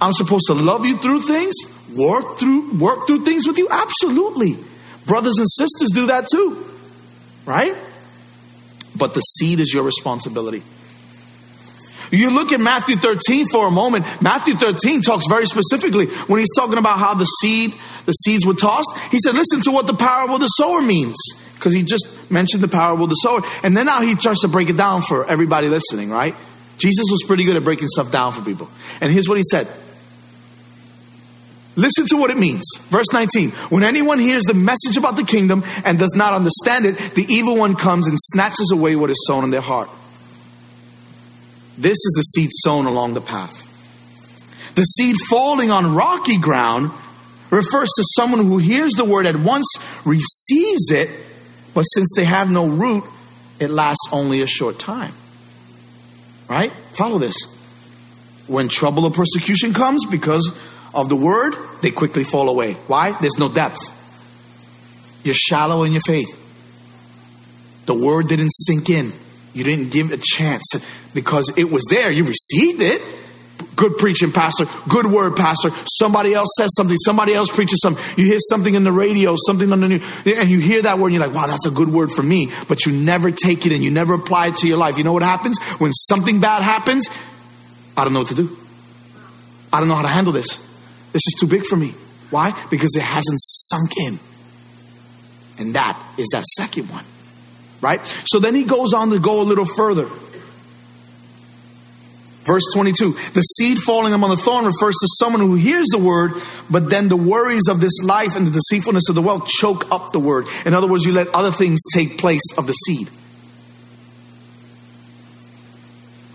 I'm 0.00 0.12
supposed 0.12 0.44
to 0.46 0.54
love 0.54 0.86
you 0.86 0.98
through 0.98 1.22
things, 1.22 1.54
work 1.94 2.38
through 2.38 2.78
work 2.78 3.06
through 3.06 3.24
things 3.24 3.46
with 3.46 3.58
you. 3.58 3.68
Absolutely. 3.70 4.56
Brothers 5.06 5.38
and 5.38 5.48
sisters 5.50 5.90
do 5.92 6.06
that 6.06 6.28
too. 6.28 6.64
Right? 7.44 7.74
But 8.96 9.14
the 9.14 9.20
seed 9.20 9.60
is 9.60 9.72
your 9.72 9.82
responsibility. 9.82 10.62
You 12.10 12.30
look 12.30 12.52
at 12.52 12.60
Matthew 12.60 12.96
13 12.96 13.48
for 13.48 13.66
a 13.66 13.70
moment. 13.70 14.06
Matthew 14.20 14.54
13 14.54 15.02
talks 15.02 15.26
very 15.26 15.46
specifically 15.46 16.06
when 16.06 16.38
he's 16.38 16.54
talking 16.56 16.78
about 16.78 16.98
how 16.98 17.14
the 17.14 17.24
seed, 17.24 17.74
the 18.06 18.12
seeds 18.12 18.46
were 18.46 18.54
tossed. 18.54 18.90
He 19.10 19.18
said, 19.18 19.34
listen 19.34 19.62
to 19.62 19.70
what 19.70 19.86
the 19.86 19.94
parable 19.94 20.36
of 20.36 20.40
the 20.40 20.46
sower 20.48 20.80
means. 20.80 21.16
Because 21.54 21.72
he 21.72 21.82
just 21.82 22.30
mentioned 22.30 22.62
the 22.62 22.68
parable 22.68 23.04
of 23.04 23.10
the 23.10 23.16
sower. 23.16 23.40
And 23.62 23.76
then 23.76 23.86
now 23.86 24.02
he 24.02 24.14
tries 24.14 24.38
to 24.40 24.48
break 24.48 24.68
it 24.68 24.76
down 24.76 25.02
for 25.02 25.28
everybody 25.28 25.68
listening, 25.68 26.10
right? 26.10 26.34
Jesus 26.78 27.04
was 27.10 27.24
pretty 27.26 27.44
good 27.44 27.56
at 27.56 27.64
breaking 27.64 27.88
stuff 27.88 28.10
down 28.10 28.32
for 28.32 28.42
people. 28.42 28.68
And 29.00 29.12
here's 29.12 29.28
what 29.28 29.38
he 29.38 29.44
said. 29.50 29.68
Listen 31.76 32.06
to 32.06 32.16
what 32.16 32.30
it 32.30 32.36
means. 32.36 32.64
Verse 32.88 33.12
19. 33.12 33.50
When 33.70 33.82
anyone 33.82 34.18
hears 34.18 34.44
the 34.44 34.54
message 34.54 34.96
about 34.96 35.16
the 35.16 35.24
kingdom 35.24 35.64
and 35.84 35.98
does 35.98 36.14
not 36.14 36.32
understand 36.32 36.86
it, 36.86 36.96
the 37.14 37.26
evil 37.28 37.56
one 37.56 37.74
comes 37.74 38.06
and 38.06 38.16
snatches 38.18 38.70
away 38.72 38.94
what 38.94 39.10
is 39.10 39.24
sown 39.26 39.44
in 39.44 39.50
their 39.50 39.60
heart. 39.60 39.90
This 41.76 41.96
is 41.96 42.14
the 42.16 42.22
seed 42.22 42.50
sown 42.52 42.86
along 42.86 43.14
the 43.14 43.20
path. 43.20 43.62
The 44.76 44.82
seed 44.82 45.16
falling 45.28 45.70
on 45.70 45.94
rocky 45.94 46.38
ground 46.38 46.92
refers 47.50 47.88
to 47.96 48.04
someone 48.16 48.46
who 48.46 48.58
hears 48.58 48.92
the 48.92 49.04
word 49.04 49.26
at 49.26 49.36
once, 49.36 49.66
receives 50.04 50.90
it, 50.90 51.10
but 51.72 51.82
since 51.82 52.10
they 52.14 52.24
have 52.24 52.50
no 52.50 52.66
root, 52.66 53.04
it 53.58 53.70
lasts 53.70 54.08
only 54.12 54.42
a 54.42 54.46
short 54.46 54.78
time. 54.78 55.12
Right? 56.48 56.72
Follow 56.92 57.18
this. 57.18 57.36
When 58.46 58.68
trouble 58.68 59.04
or 59.04 59.10
persecution 59.10 59.72
comes 59.72 60.04
because 60.06 60.56
of 60.94 61.08
the 61.08 61.16
word, 61.16 61.54
they 61.82 61.90
quickly 61.90 62.24
fall 62.24 62.48
away. 62.48 62.74
Why? 62.86 63.12
There's 63.12 63.38
no 63.38 63.48
depth. 63.48 63.78
You're 65.24 65.34
shallow 65.34 65.84
in 65.84 65.92
your 65.92 66.02
faith. 66.06 66.40
The 67.86 67.94
word 67.94 68.28
didn't 68.28 68.50
sink 68.50 68.90
in. 68.90 69.12
You 69.52 69.64
didn't 69.64 69.90
give 69.90 70.12
a 70.12 70.18
chance 70.18 70.64
because 71.12 71.52
it 71.56 71.70
was 71.70 71.84
there. 71.88 72.10
You 72.10 72.24
received 72.24 72.82
it, 72.82 73.00
Good 73.76 73.98
preaching, 73.98 74.30
pastor. 74.30 74.66
Good 74.88 75.06
word, 75.06 75.36
pastor. 75.36 75.70
Somebody 75.98 76.32
else 76.32 76.48
says 76.56 76.70
something. 76.76 76.96
Somebody 76.96 77.34
else 77.34 77.50
preaches 77.50 77.80
something. 77.82 78.02
You 78.16 78.26
hear 78.26 78.38
something 78.48 78.74
in 78.74 78.84
the 78.84 78.92
radio, 78.92 79.34
something 79.46 79.72
on 79.72 79.80
the 79.80 79.88
news, 79.88 80.26
and 80.26 80.48
you 80.48 80.60
hear 80.60 80.82
that 80.82 80.98
word 80.98 81.06
and 81.06 81.14
you're 81.14 81.26
like, 81.26 81.34
wow, 81.34 81.46
that's 81.46 81.66
a 81.66 81.70
good 81.70 81.88
word 81.88 82.12
for 82.12 82.22
me. 82.22 82.50
But 82.68 82.86
you 82.86 82.92
never 82.92 83.30
take 83.30 83.66
it 83.66 83.72
and 83.72 83.82
you 83.82 83.90
never 83.90 84.14
apply 84.14 84.48
it 84.48 84.56
to 84.56 84.68
your 84.68 84.76
life. 84.76 84.96
You 84.96 85.04
know 85.04 85.12
what 85.12 85.22
happens? 85.22 85.60
When 85.78 85.92
something 85.92 86.40
bad 86.40 86.62
happens, 86.62 87.08
I 87.96 88.04
don't 88.04 88.12
know 88.12 88.20
what 88.20 88.28
to 88.28 88.34
do. 88.34 88.56
I 89.72 89.80
don't 89.80 89.88
know 89.88 89.96
how 89.96 90.02
to 90.02 90.08
handle 90.08 90.32
this. 90.32 90.60
This 91.14 91.22
is 91.28 91.36
too 91.38 91.46
big 91.46 91.64
for 91.64 91.76
me. 91.76 91.94
Why? 92.30 92.52
Because 92.70 92.96
it 92.96 93.02
hasn't 93.02 93.38
sunk 93.40 93.92
in. 93.96 94.18
And 95.58 95.74
that 95.76 95.96
is 96.18 96.28
that 96.32 96.44
second 96.58 96.90
one. 96.90 97.04
Right? 97.80 98.04
So 98.26 98.40
then 98.40 98.56
he 98.56 98.64
goes 98.64 98.92
on 98.92 99.10
to 99.10 99.20
go 99.20 99.40
a 99.40 99.44
little 99.44 99.64
further. 99.64 100.08
Verse 102.42 102.64
22 102.74 103.12
The 103.12 103.42
seed 103.42 103.78
falling 103.78 104.12
among 104.12 104.30
the 104.30 104.36
thorn 104.36 104.64
refers 104.64 104.94
to 104.94 105.08
someone 105.18 105.40
who 105.40 105.54
hears 105.54 105.86
the 105.92 105.98
word, 105.98 106.32
but 106.68 106.90
then 106.90 107.08
the 107.08 107.16
worries 107.16 107.68
of 107.68 107.80
this 107.80 108.02
life 108.02 108.34
and 108.34 108.48
the 108.48 108.50
deceitfulness 108.50 109.08
of 109.08 109.14
the 109.14 109.22
world 109.22 109.46
choke 109.46 109.90
up 109.92 110.12
the 110.12 110.18
word. 110.18 110.48
In 110.66 110.74
other 110.74 110.88
words, 110.88 111.04
you 111.04 111.12
let 111.12 111.28
other 111.28 111.52
things 111.52 111.78
take 111.92 112.18
place 112.18 112.42
of 112.58 112.66
the 112.66 112.72
seed. 112.72 113.08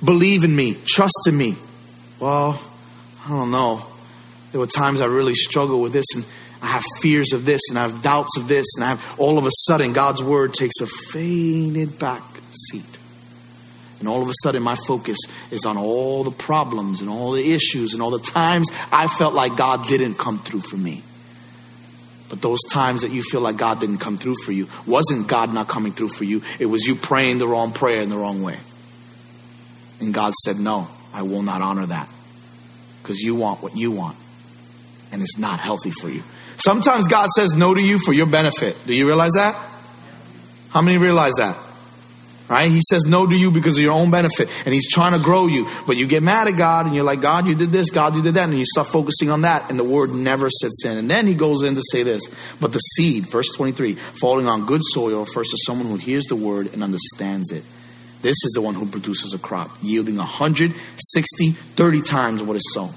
Believe 0.01 0.45
in 0.45 0.55
me, 0.55 0.75
trust 0.85 1.27
in 1.27 1.37
me. 1.37 1.57
Well, 2.21 2.61
I 3.25 3.29
don't 3.29 3.51
know. 3.51 3.85
There 4.51 4.59
were 4.59 4.67
times 4.67 5.01
I 5.01 5.05
really 5.05 5.35
struggle 5.35 5.79
with 5.81 5.93
this, 5.93 6.05
and 6.15 6.25
I 6.61 6.67
have 6.67 6.83
fears 7.01 7.33
of 7.33 7.45
this, 7.45 7.61
and 7.69 7.77
I 7.77 7.83
have 7.83 8.01
doubts 8.01 8.37
of 8.37 8.47
this, 8.47 8.65
and 8.75 8.83
I 8.83 8.89
have 8.89 9.15
all 9.19 9.37
of 9.37 9.45
a 9.45 9.51
sudden 9.67 9.93
God's 9.93 10.23
word 10.23 10.53
takes 10.53 10.81
a 10.81 10.87
faded 10.87 11.99
back 11.99 12.23
seat. 12.51 12.99
And 13.99 14.07
all 14.07 14.21
of 14.21 14.29
a 14.29 14.33
sudden, 14.43 14.63
my 14.63 14.75
focus 14.75 15.17
is 15.51 15.65
on 15.65 15.77
all 15.77 16.23
the 16.23 16.31
problems 16.31 17.01
and 17.01 17.09
all 17.09 17.33
the 17.33 17.53
issues 17.53 17.93
and 17.93 18.01
all 18.01 18.11
the 18.11 18.19
times 18.19 18.69
I 18.91 19.07
felt 19.07 19.33
like 19.33 19.57
God 19.57 19.87
didn't 19.87 20.13
come 20.13 20.39
through 20.39 20.61
for 20.61 20.77
me. 20.77 21.03
But 22.29 22.41
those 22.41 22.61
times 22.69 23.01
that 23.01 23.11
you 23.11 23.23
feel 23.23 23.41
like 23.41 23.57
God 23.57 23.79
didn't 23.79 23.97
come 23.97 24.17
through 24.17 24.35
for 24.45 24.51
you 24.51 24.69
wasn't 24.85 25.27
God 25.27 25.53
not 25.53 25.67
coming 25.67 25.91
through 25.91 26.09
for 26.09 26.23
you, 26.23 26.43
it 26.59 26.67
was 26.67 26.85
you 26.85 26.95
praying 26.95 27.39
the 27.39 27.47
wrong 27.47 27.73
prayer 27.73 28.01
in 28.01 28.09
the 28.09 28.17
wrong 28.17 28.41
way. 28.41 28.59
And 29.99 30.13
God 30.13 30.33
said, 30.45 30.59
No, 30.59 30.87
I 31.13 31.23
will 31.23 31.41
not 31.41 31.61
honor 31.61 31.87
that 31.87 32.07
because 33.01 33.19
you 33.19 33.35
want 33.35 33.61
what 33.61 33.75
you 33.75 33.91
want, 33.91 34.15
and 35.11 35.21
it's 35.21 35.37
not 35.37 35.59
healthy 35.59 35.91
for 35.91 36.09
you. 36.09 36.23
Sometimes 36.57 37.07
God 37.07 37.29
says 37.29 37.53
no 37.53 37.73
to 37.73 37.81
you 37.81 37.99
for 37.99 38.13
your 38.13 38.25
benefit. 38.25 38.75
Do 38.85 38.93
you 38.93 39.07
realize 39.07 39.31
that? 39.33 39.55
How 40.69 40.81
many 40.81 40.97
realize 40.97 41.33
that? 41.37 41.57
Right? 42.49 42.71
He 42.71 42.81
says 42.89 43.05
no 43.05 43.27
to 43.27 43.35
you 43.35 43.51
because 43.51 43.77
of 43.77 43.83
your 43.83 43.93
own 43.93 44.09
benefit 44.09 44.49
and 44.65 44.73
he's 44.73 44.91
trying 44.91 45.13
to 45.13 45.19
grow 45.19 45.45
you. 45.45 45.67
But 45.85 45.97
you 45.97 46.07
get 46.07 46.23
mad 46.23 46.47
at 46.47 46.57
God 46.57 46.87
and 46.87 46.95
you're 46.95 47.03
like, 47.03 47.21
God, 47.21 47.47
you 47.47 47.53
did 47.53 47.69
this, 47.69 47.91
God, 47.91 48.15
you 48.15 48.23
did 48.23 48.33
that. 48.33 48.49
And 48.49 48.57
you 48.57 48.65
start 48.65 48.87
focusing 48.87 49.29
on 49.29 49.41
that 49.41 49.69
and 49.69 49.77
the 49.77 49.83
word 49.83 50.11
never 50.11 50.49
sets 50.49 50.83
in. 50.83 50.97
And 50.97 51.09
then 51.09 51.27
he 51.27 51.35
goes 51.35 51.61
in 51.61 51.75
to 51.75 51.81
say 51.91 52.01
this. 52.01 52.23
But 52.59 52.73
the 52.73 52.79
seed, 52.79 53.27
verse 53.27 53.49
23, 53.55 53.93
falling 53.93 54.47
on 54.47 54.65
good 54.65 54.81
soil 54.83 55.19
refers 55.19 55.49
to 55.49 55.57
someone 55.65 55.87
who 55.89 55.97
hears 55.97 56.25
the 56.25 56.35
word 56.35 56.73
and 56.73 56.83
understands 56.83 57.51
it. 57.51 57.63
This 58.21 58.35
is 58.43 58.51
the 58.53 58.61
one 58.61 58.73
who 58.73 58.87
produces 58.87 59.33
a 59.33 59.39
crop, 59.39 59.71
yielding 59.81 60.17
160, 60.17 61.51
30 61.51 62.01
times 62.01 62.43
what 62.43 62.57
is 62.57 62.73
sown. 62.73 62.93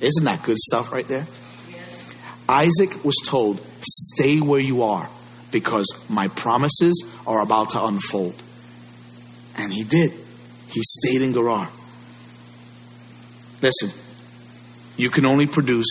Isn't 0.00 0.24
that 0.24 0.42
good 0.42 0.56
stuff 0.58 0.92
right 0.92 1.06
there? 1.06 1.26
Isaac 2.48 3.04
was 3.04 3.16
told, 3.26 3.60
stay 3.80 4.40
where 4.40 4.60
you 4.60 4.82
are 4.82 5.08
because 5.50 5.86
my 6.08 6.28
promises 6.28 7.14
are 7.26 7.40
about 7.40 7.70
to 7.70 7.84
unfold. 7.84 8.34
And 9.56 9.72
he 9.72 9.84
did. 9.84 10.12
He 10.68 10.82
stayed 10.82 11.22
in 11.22 11.32
Gerar. 11.32 11.70
Listen, 13.62 13.90
you 14.96 15.10
can 15.10 15.24
only 15.24 15.46
produce 15.46 15.86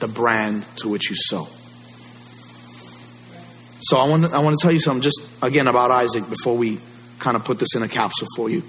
the 0.00 0.08
brand 0.08 0.66
to 0.78 0.88
which 0.88 1.08
you 1.08 1.16
sow. 1.16 1.48
So 3.80 3.96
I 3.96 4.08
want 4.08 4.24
to, 4.24 4.30
I 4.30 4.40
want 4.40 4.58
to 4.58 4.62
tell 4.62 4.72
you 4.72 4.80
something 4.80 5.02
just 5.02 5.22
again 5.42 5.68
about 5.68 5.90
Isaac 5.90 6.28
before 6.28 6.56
we 6.56 6.80
kind 7.18 7.36
of 7.36 7.44
put 7.44 7.58
this 7.58 7.74
in 7.74 7.82
a 7.82 7.88
capsule 7.88 8.26
for 8.34 8.50
you. 8.50 8.62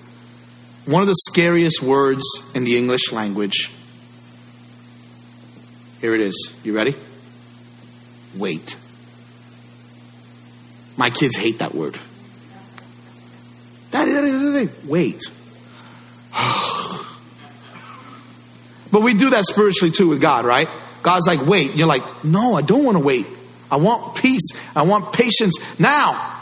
One 0.86 1.02
of 1.02 1.08
the 1.08 1.16
scariest 1.28 1.82
words 1.82 2.24
in 2.54 2.64
the 2.64 2.78
English 2.78 3.12
language. 3.12 3.72
Here 6.00 6.14
it 6.14 6.22
is. 6.22 6.54
You 6.64 6.74
ready? 6.74 6.96
Wait. 8.38 8.76
My 10.96 11.10
kids 11.10 11.36
hate 11.36 11.60
that 11.60 11.76
word. 11.76 11.98
Daddy, 13.92 14.70
wait. 14.86 15.22
but 18.92 19.02
we 19.02 19.14
do 19.14 19.30
that 19.32 19.46
spiritually 19.46 19.92
too 19.92 20.10
with 20.10 20.22
God, 20.22 20.46
right? 20.46 20.68
God's 21.04 21.28
like, 21.28 21.46
wait. 21.46 21.76
You're 21.76 21.88
like, 21.88 22.04
no, 22.24 22.56
I 22.56 22.62
don't 22.62 22.84
want 22.84 22.98
to 22.98 23.04
wait. 23.04 23.28
I 23.70 23.78
want 23.78 24.16
peace. 24.16 24.50
I 24.76 24.82
want 24.84 25.14
patience 25.14 25.56
now. 25.80 26.34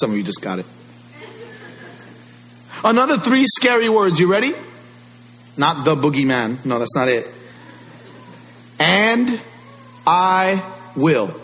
Some 0.00 0.12
of 0.12 0.16
you 0.16 0.22
just 0.22 0.40
got 0.40 0.58
it. 0.58 0.66
Another 2.82 3.18
three 3.18 3.44
scary 3.46 3.88
words. 3.88 4.18
You 4.18 4.30
ready? 4.30 4.54
Not 5.56 5.84
the 5.84 5.94
boogeyman. 5.94 6.64
No, 6.64 6.78
that's 6.78 6.94
not 6.94 7.08
it. 7.08 7.26
And 8.80 9.40
I 10.06 10.68
will 10.96 11.40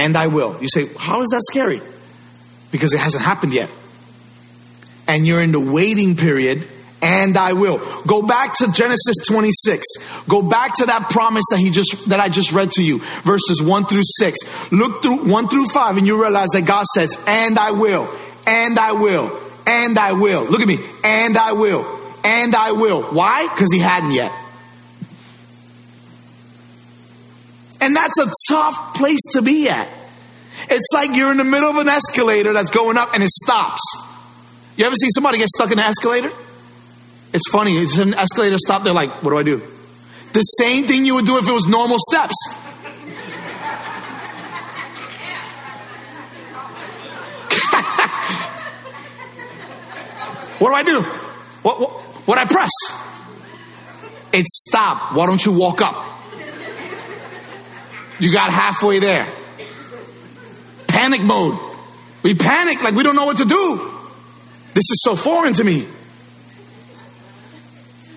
and 0.00 0.16
I 0.16 0.28
will. 0.28 0.56
You 0.60 0.68
say, 0.68 0.86
how 0.98 1.20
is 1.20 1.28
that 1.28 1.42
scary? 1.50 1.82
Because 2.70 2.94
it 2.94 3.00
hasn't 3.00 3.24
happened 3.24 3.52
yet. 3.52 3.70
And 5.06 5.26
you're 5.26 5.42
in 5.42 5.52
the 5.52 5.60
waiting 5.60 6.16
period, 6.16 6.66
and 7.02 7.36
I 7.36 7.52
will. 7.52 7.78
Go 8.06 8.22
back 8.22 8.56
to 8.58 8.70
Genesis 8.72 9.16
26. 9.26 9.86
Go 10.28 10.42
back 10.42 10.76
to 10.76 10.86
that 10.86 11.10
promise 11.10 11.44
that 11.50 11.58
he 11.58 11.70
just 11.70 12.08
that 12.08 12.20
I 12.20 12.28
just 12.28 12.52
read 12.52 12.70
to 12.72 12.82
you, 12.82 13.00
verses 13.24 13.60
1 13.62 13.86
through 13.86 14.02
6. 14.04 14.72
Look 14.72 15.02
through 15.02 15.24
1 15.28 15.48
through 15.48 15.66
5, 15.66 15.96
and 15.98 16.06
you 16.06 16.20
realize 16.20 16.48
that 16.50 16.62
God 16.62 16.86
says, 16.94 17.18
and 17.26 17.58
I 17.58 17.72
will, 17.72 18.08
and 18.46 18.78
I 18.78 18.92
will, 18.92 19.36
and 19.66 19.98
I 19.98 20.12
will. 20.12 20.44
Look 20.44 20.60
at 20.60 20.68
me, 20.68 20.78
and 21.02 21.36
I 21.36 21.52
will, 21.52 21.84
and 22.22 22.54
I 22.54 22.72
will. 22.72 23.02
Why? 23.02 23.48
Because 23.48 23.72
he 23.72 23.80
hadn't 23.80 24.12
yet. 24.12 24.32
And 27.80 27.96
that's 27.96 28.18
a 28.18 28.30
tough 28.48 28.94
place 28.94 29.20
to 29.32 29.42
be 29.42 29.68
at. 29.68 29.88
It's 30.68 30.88
like 30.92 31.16
you're 31.16 31.30
in 31.30 31.38
the 31.38 31.44
middle 31.44 31.70
of 31.70 31.78
an 31.78 31.88
escalator 31.88 32.52
that's 32.52 32.70
going 32.70 32.96
up 32.96 33.14
and 33.14 33.22
it 33.22 33.30
stops. 33.30 33.80
You 34.76 34.84
ever 34.84 34.94
see 34.94 35.08
somebody 35.14 35.38
get 35.38 35.48
stuck 35.48 35.70
in 35.70 35.78
an 35.78 35.86
escalator? 35.86 36.30
It's 37.32 37.48
funny. 37.50 37.78
It's 37.78 37.98
an 37.98 38.14
escalator 38.14 38.58
stop. 38.58 38.82
They're 38.82 38.92
like, 38.92 39.22
what 39.22 39.30
do 39.30 39.38
I 39.38 39.42
do? 39.42 39.62
The 40.32 40.42
same 40.42 40.86
thing 40.86 41.06
you 41.06 41.14
would 41.16 41.26
do 41.26 41.38
if 41.38 41.48
it 41.48 41.52
was 41.52 41.66
normal 41.66 41.96
steps. 42.10 42.34
what 50.58 50.68
do 50.68 50.74
I 50.74 50.82
do? 50.82 51.02
What, 51.62 51.80
what, 51.80 51.90
what 52.26 52.38
I 52.38 52.44
press? 52.44 52.70
It 54.32 54.46
stopped. 54.46 55.14
Why 55.14 55.26
don't 55.26 55.44
you 55.44 55.52
walk 55.52 55.82
up? 55.82 56.19
You 58.20 58.30
got 58.30 58.52
halfway 58.52 58.98
there. 58.98 59.26
Panic 60.86 61.22
mode. 61.22 61.58
We 62.22 62.34
panic 62.34 62.82
like 62.82 62.94
we 62.94 63.02
don't 63.02 63.16
know 63.16 63.24
what 63.24 63.38
to 63.38 63.46
do. 63.46 63.76
This 64.74 64.84
is 64.90 65.00
so 65.02 65.16
foreign 65.16 65.54
to 65.54 65.64
me. 65.64 65.86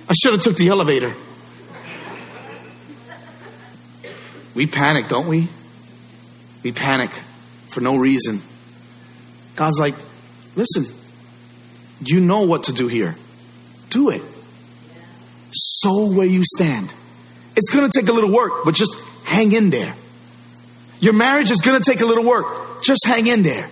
I 0.09 0.13
should 0.13 0.33
have 0.33 0.43
took 0.43 0.57
the 0.57 0.67
elevator. 0.67 1.15
We 4.53 4.67
panic, 4.67 5.07
don't 5.07 5.27
we? 5.27 5.47
We 6.61 6.73
panic 6.73 7.09
for 7.69 7.81
no 7.81 7.97
reason. 7.97 8.41
God's 9.55 9.79
like, 9.79 9.95
listen, 10.55 10.85
you 12.01 12.19
know 12.19 12.45
what 12.45 12.65
to 12.65 12.73
do 12.73 12.87
here. 12.87 13.15
Do 13.89 14.09
it. 14.09 14.21
Sow 15.51 16.11
where 16.11 16.27
you 16.27 16.43
stand. 16.43 16.93
It's 17.55 17.69
going 17.69 17.89
to 17.89 17.99
take 17.99 18.09
a 18.09 18.13
little 18.13 18.31
work, 18.31 18.65
but 18.65 18.75
just 18.75 18.95
hang 19.33 19.51
in 19.51 19.69
there. 19.69 19.93
Your 20.99 21.13
marriage 21.13 21.51
is 21.51 21.61
going 21.61 21.81
to 21.81 21.85
take 21.85 22.01
a 22.01 22.05
little 22.05 22.23
work. 22.23 22.83
Just 22.83 23.05
hang 23.05 23.27
in 23.27 23.43
there. 23.43 23.69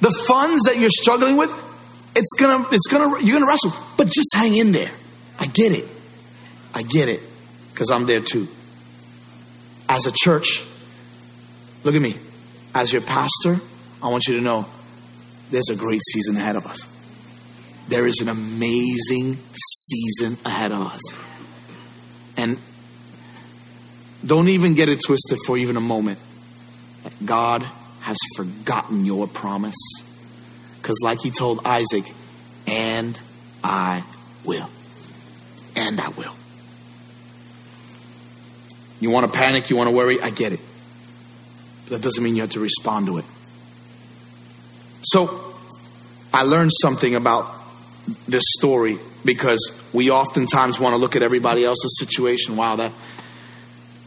The 0.00 0.10
funds 0.10 0.64
that 0.64 0.78
you're 0.78 0.90
struggling 0.90 1.36
with, 1.36 1.50
it's 2.14 2.34
gonna, 2.38 2.66
it's 2.72 2.86
gonna, 2.88 3.22
you're 3.24 3.38
gonna 3.38 3.50
wrestle, 3.50 3.72
but 3.96 4.08
just 4.08 4.34
hang 4.34 4.54
in 4.54 4.72
there. 4.72 4.90
I 5.38 5.46
get 5.46 5.72
it. 5.72 5.88
I 6.74 6.82
get 6.82 7.08
it 7.08 7.20
because 7.72 7.90
I'm 7.90 8.04
there 8.06 8.20
too. 8.20 8.48
As 9.88 10.06
a 10.06 10.12
church, 10.12 10.62
look 11.84 11.94
at 11.94 12.02
me. 12.02 12.16
As 12.74 12.92
your 12.92 13.02
pastor, 13.02 13.60
I 14.02 14.10
want 14.10 14.26
you 14.26 14.36
to 14.36 14.42
know 14.42 14.66
there's 15.50 15.70
a 15.70 15.76
great 15.76 16.02
season 16.12 16.36
ahead 16.36 16.56
of 16.56 16.66
us. 16.66 16.86
There 17.88 18.06
is 18.06 18.20
an 18.20 18.28
amazing 18.28 19.38
season 19.52 20.36
ahead 20.44 20.72
of 20.72 20.80
us. 20.82 21.00
And 22.36 22.58
don't 24.24 24.48
even 24.48 24.74
get 24.74 24.88
it 24.88 25.00
twisted 25.04 25.38
for 25.46 25.56
even 25.56 25.76
a 25.76 25.80
moment. 25.80 26.18
That 27.02 27.14
God 27.24 27.62
has 28.00 28.16
forgotten 28.36 29.04
your 29.04 29.26
promise. 29.26 29.76
Because, 30.76 30.98
like 31.02 31.20
he 31.20 31.30
told 31.30 31.60
Isaac, 31.64 32.04
and 32.66 33.18
I 33.62 34.04
will. 34.44 34.68
And 35.76 36.00
I 36.00 36.08
will. 36.10 36.34
You 39.00 39.10
want 39.10 39.30
to 39.30 39.38
panic, 39.38 39.70
you 39.70 39.76
want 39.76 39.90
to 39.90 39.94
worry, 39.96 40.20
I 40.20 40.30
get 40.30 40.52
it. 40.52 40.60
But 41.84 41.90
that 41.90 42.02
doesn't 42.02 42.22
mean 42.22 42.36
you 42.36 42.42
have 42.42 42.52
to 42.52 42.60
respond 42.60 43.06
to 43.06 43.18
it. 43.18 43.24
So, 45.02 45.54
I 46.32 46.42
learned 46.42 46.70
something 46.80 47.14
about 47.14 47.52
this 48.26 48.44
story 48.58 48.98
because 49.24 49.82
we 49.92 50.10
oftentimes 50.10 50.80
want 50.80 50.94
to 50.94 50.96
look 50.96 51.16
at 51.16 51.22
everybody 51.22 51.64
else's 51.64 51.98
situation. 51.98 52.56
Wow, 52.56 52.76
that 52.76 52.92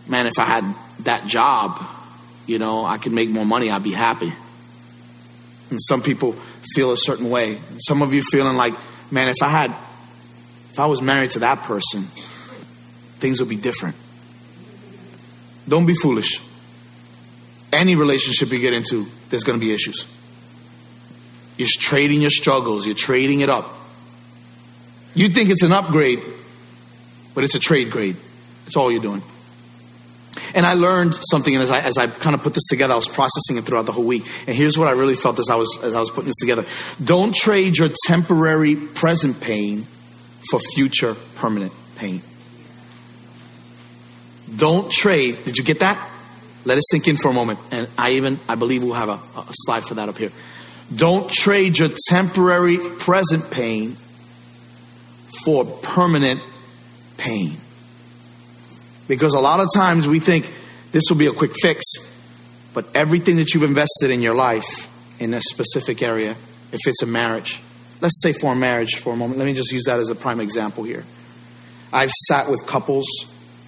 man, 0.08 0.28
if 0.28 0.40
I 0.40 0.46
had 0.46 0.76
that 1.00 1.26
job, 1.26 1.86
you 2.46 2.60
know, 2.60 2.86
I 2.86 2.98
could 2.98 3.12
make 3.12 3.30
more 3.30 3.46
money, 3.46 3.70
I'd 3.70 3.84
be 3.84 3.92
happy. 3.92 4.32
And 5.70 5.80
some 5.82 6.02
people 6.02 6.34
feel 6.74 6.92
a 6.92 6.98
certain 6.98 7.30
way. 7.30 7.60
Some 7.80 8.02
of 8.02 8.14
you 8.14 8.22
feeling 8.22 8.56
like, 8.56 8.74
man, 9.12 9.28
if 9.28 9.36
I 9.42 9.50
had, 9.50 9.76
if 10.72 10.80
I 10.80 10.86
was 10.86 11.02
married 11.02 11.32
to 11.32 11.40
that 11.40 11.64
person, 11.64 12.04
things 13.20 13.40
would 13.40 13.50
be 13.50 13.58
different. 13.58 13.96
Don't 15.68 15.86
be 15.86 15.94
foolish. 15.94 16.42
Any 17.74 17.96
relationship 17.96 18.52
you 18.52 18.60
get 18.60 18.74
into, 18.74 19.08
there's 19.30 19.44
going 19.44 19.60
to 19.60 19.66
be 19.66 19.74
issues. 19.74 20.08
You're 21.58 21.68
trading 21.80 22.22
your 22.22 22.30
struggles, 22.30 22.86
you're 22.86 22.96
trading 22.96 23.42
it 23.42 23.50
up. 23.50 23.74
You 25.16 25.30
think 25.30 25.50
it's 25.50 25.64
an 25.64 25.74
upgrade, 25.74 26.22
but 27.34 27.44
it's 27.44 27.56
a 27.56 27.60
trade 27.60 27.92
grade. 27.92 28.16
That's 28.64 28.78
all 28.78 28.92
you're 28.92 29.02
doing. 29.02 29.24
And 30.54 30.66
I 30.66 30.74
learned 30.74 31.18
something, 31.30 31.54
and 31.54 31.64
as 31.64 31.72
I, 31.72 31.80
as 31.80 31.98
I 31.98 32.08
kind 32.08 32.36
of 32.36 32.42
put 32.42 32.54
this 32.54 32.66
together, 32.70 32.94
I 32.94 32.98
was 32.98 33.08
processing 33.08 33.58
it 33.58 33.66
throughout 33.66 33.86
the 33.86 33.92
whole 33.92 34.04
week. 34.04 34.26
And 34.48 34.56
here's 34.56 34.78
what 34.78 34.88
I 34.88 34.92
really 34.92 35.16
felt 35.16 35.40
as 35.40 35.50
I 35.50 35.56
was 35.56 35.78
as 35.84 35.96
I 35.96 36.00
was 36.00 36.10
putting 36.10 36.28
this 36.28 36.38
together: 36.38 36.66
Don't 37.04 37.36
trade 37.36 37.78
your 37.78 37.90
temporary 38.06 38.76
present 38.76 39.42
pain 39.42 39.88
for 40.50 40.60
future 40.76 41.16
permanent 41.36 41.74
pain. 41.96 42.22
Don't 44.56 44.92
trade. 44.92 45.44
Did 45.44 45.58
you 45.58 45.64
get 45.64 45.80
that? 45.80 46.12
Let 46.64 46.78
it 46.78 46.84
sink 46.90 47.08
in 47.08 47.18
for 47.18 47.30
a 47.30 47.34
moment. 47.34 47.60
And 47.72 47.88
I 47.98 48.12
even 48.12 48.40
I 48.48 48.56
believe 48.56 48.84
we'll 48.84 48.94
have 48.94 49.10
a, 49.10 49.40
a 49.40 49.46
slide 49.52 49.84
for 49.84 49.96
that 49.96 50.10
up 50.10 50.18
here. 50.18 50.32
Don't 50.94 51.30
trade 51.30 51.78
your 51.78 51.90
temporary 52.08 52.78
present 52.78 53.52
pain 53.52 53.98
for 55.44 55.66
permanent 55.66 56.42
pain. 57.18 57.58
Because 59.08 59.34
a 59.34 59.40
lot 59.40 59.60
of 59.60 59.68
times 59.74 60.08
we 60.08 60.20
think 60.20 60.52
this 60.92 61.04
will 61.10 61.18
be 61.18 61.28
a 61.28 61.34
quick 61.34 61.54
fix, 61.62 61.84
but 62.74 62.88
everything 62.96 63.38
that 63.38 63.54
you've 63.54 63.64
invested 63.64 64.12
in 64.12 64.22
your 64.22 64.36
life 64.36 64.90
in 65.20 65.34
a 65.34 65.42
specific 65.42 66.02
area, 66.02 66.32
if 66.72 66.80
it's 66.86 67.02
a 67.02 67.06
marriage, 67.06 67.62
let's 68.02 68.22
say 68.22 68.34
for 68.34 68.54
a 68.54 68.56
marriage 68.56 68.96
for 68.96 69.14
a 69.14 69.16
moment, 69.16 69.40
let 69.40 69.46
me 69.46 69.54
just 69.54 69.72
use 69.72 69.86
that 69.86 70.00
as 70.00 70.10
a 70.10 70.16
prime 70.16 70.40
example 70.40 70.84
here. 70.84 71.06
I've 71.92 72.12
sat 72.28 72.50
with 72.50 72.66
couples, 72.68 73.08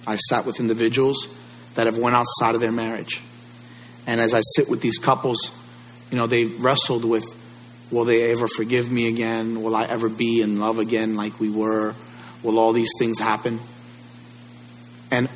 I've 0.06 0.20
sat 0.20 0.44
with 0.44 0.60
individuals 0.60 1.28
that 1.74 1.86
have 1.86 1.98
went 1.98 2.14
outside 2.16 2.54
of 2.54 2.60
their 2.60 2.72
marriage. 2.72 3.22
And 4.06 4.20
as 4.20 4.34
I 4.34 4.40
sit 4.56 4.68
with 4.68 4.80
these 4.82 4.98
couples, 4.98 5.50
you 6.10 6.18
know, 6.18 6.26
they 6.26 6.44
wrestled 6.44 7.04
with 7.04 7.24
will 7.90 8.04
they 8.04 8.30
ever 8.30 8.46
forgive 8.46 8.90
me 8.90 9.08
again? 9.08 9.62
Will 9.62 9.74
I 9.74 9.84
ever 9.84 10.08
be 10.08 10.42
in 10.42 10.60
love 10.60 10.78
again 10.78 11.16
like 11.16 11.40
we 11.40 11.50
were? 11.50 11.94
Will 12.42 12.58
all 12.58 12.72
these 12.72 12.90
things 12.98 13.18
happen? 13.18 13.60
And 15.10 15.28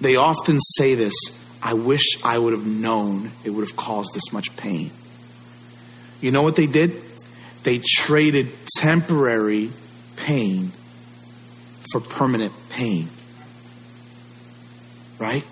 they 0.00 0.16
often 0.16 0.58
say 0.60 0.94
this 0.94 1.14
I 1.62 1.74
wish 1.74 2.22
I 2.24 2.38
would 2.38 2.52
have 2.52 2.66
known 2.66 3.30
it 3.44 3.50
would 3.50 3.66
have 3.66 3.76
caused 3.76 4.14
this 4.14 4.32
much 4.32 4.54
pain. 4.56 4.90
You 6.20 6.32
know 6.32 6.42
what 6.42 6.56
they 6.56 6.66
did? 6.66 7.00
They 7.62 7.78
traded 7.78 8.48
temporary 8.78 9.70
pain 10.16 10.72
for 11.92 12.00
permanent 12.00 12.52
pain. 12.70 13.08
Right? 15.18 15.44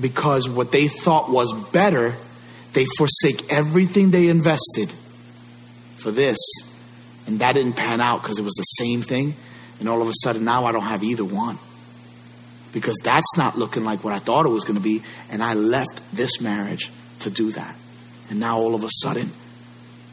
Because 0.00 0.48
what 0.48 0.72
they 0.72 0.88
thought 0.88 1.30
was 1.30 1.52
better, 1.70 2.16
they 2.72 2.86
forsake 2.98 3.52
everything 3.52 4.10
they 4.10 4.28
invested 4.28 4.92
for 5.96 6.10
this. 6.10 6.38
And 7.26 7.38
that 7.38 7.52
didn't 7.52 7.74
pan 7.74 8.00
out 8.00 8.22
because 8.22 8.38
it 8.38 8.44
was 8.44 8.54
the 8.54 8.62
same 8.62 9.02
thing. 9.02 9.36
And 9.78 9.88
all 9.88 10.02
of 10.02 10.08
a 10.08 10.12
sudden, 10.22 10.44
now 10.44 10.64
I 10.64 10.72
don't 10.72 10.82
have 10.82 11.04
either 11.04 11.24
one 11.24 11.58
because 12.72 12.96
that's 13.02 13.36
not 13.36 13.58
looking 13.58 13.84
like 13.84 14.04
what 14.04 14.12
I 14.12 14.18
thought 14.18 14.46
it 14.46 14.50
was 14.50 14.64
going 14.64 14.76
to 14.76 14.82
be. 14.82 15.02
And 15.30 15.42
I 15.42 15.54
left 15.54 16.00
this 16.12 16.40
marriage 16.40 16.90
to 17.20 17.30
do 17.30 17.50
that. 17.52 17.76
And 18.28 18.38
now 18.40 18.58
all 18.58 18.74
of 18.74 18.84
a 18.84 18.88
sudden, 19.02 19.32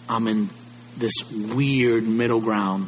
I'm 0.09 0.27
in 0.27 0.49
this 0.97 1.13
weird 1.31 2.03
middle 2.03 2.41
ground 2.41 2.87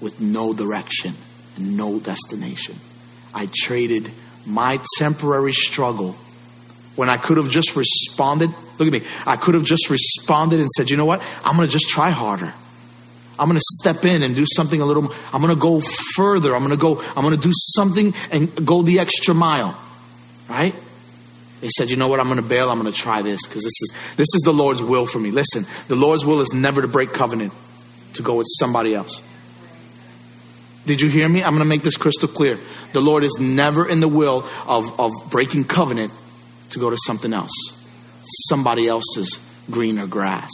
with 0.00 0.20
no 0.20 0.52
direction 0.52 1.14
and 1.56 1.76
no 1.76 1.98
destination. 1.98 2.76
I 3.34 3.48
traded 3.52 4.10
my 4.46 4.80
temporary 4.98 5.52
struggle 5.52 6.16
when 6.96 7.08
I 7.08 7.16
could 7.16 7.36
have 7.36 7.48
just 7.48 7.76
responded. 7.76 8.50
Look 8.78 8.86
at 8.86 8.92
me. 8.92 9.02
I 9.26 9.36
could 9.36 9.54
have 9.54 9.64
just 9.64 9.90
responded 9.90 10.60
and 10.60 10.70
said, 10.70 10.90
you 10.90 10.96
know 10.96 11.04
what? 11.04 11.22
I'm 11.44 11.56
going 11.56 11.66
to 11.66 11.72
just 11.72 11.88
try 11.88 12.10
harder. 12.10 12.52
I'm 13.42 13.48
going 13.48 13.58
to 13.58 13.64
step 13.80 14.04
in 14.04 14.22
and 14.22 14.36
do 14.36 14.44
something 14.54 14.80
a 14.80 14.86
little 14.86 15.02
more 15.02 15.12
I'm 15.32 15.42
going 15.42 15.52
to 15.52 15.60
go 15.60 15.80
further. 16.14 16.54
I'm 16.54 16.62
going 16.62 16.70
to 16.70 16.80
go 16.80 17.02
I'm 17.16 17.24
going 17.24 17.36
to 17.36 17.42
do 17.42 17.52
something 17.52 18.14
and 18.30 18.64
go 18.64 18.82
the 18.82 19.00
extra 19.00 19.34
mile. 19.34 19.76
Right? 20.48 20.72
They 21.60 21.68
said, 21.76 21.90
"You 21.90 21.96
know 21.96 22.06
what? 22.06 22.20
I'm 22.20 22.26
going 22.26 22.36
to 22.36 22.48
bail. 22.48 22.70
I'm 22.70 22.80
going 22.80 22.92
to 22.92 22.96
try 22.96 23.22
this 23.22 23.44
because 23.44 23.64
this 23.64 23.72
is 23.82 23.92
this 24.16 24.28
is 24.32 24.42
the 24.44 24.52
Lord's 24.52 24.80
will 24.80 25.06
for 25.06 25.18
me." 25.18 25.32
Listen, 25.32 25.66
the 25.88 25.96
Lord's 25.96 26.24
will 26.24 26.40
is 26.40 26.52
never 26.52 26.82
to 26.82 26.88
break 26.88 27.12
covenant 27.12 27.52
to 28.14 28.22
go 28.22 28.36
with 28.36 28.46
somebody 28.60 28.94
else. 28.94 29.20
Did 30.86 31.00
you 31.00 31.08
hear 31.08 31.28
me? 31.28 31.42
I'm 31.42 31.50
going 31.50 31.60
to 31.60 31.64
make 31.64 31.82
this 31.82 31.96
crystal 31.96 32.28
clear. 32.28 32.60
The 32.92 33.00
Lord 33.00 33.24
is 33.24 33.38
never 33.40 33.88
in 33.88 33.98
the 33.98 34.08
will 34.08 34.46
of, 34.66 35.00
of 35.00 35.12
breaking 35.30 35.64
covenant 35.64 36.12
to 36.70 36.78
go 36.78 36.90
to 36.90 36.96
something 37.06 37.32
else, 37.32 37.52
somebody 38.48 38.86
else's 38.86 39.40
greener 39.70 40.06
grass 40.06 40.50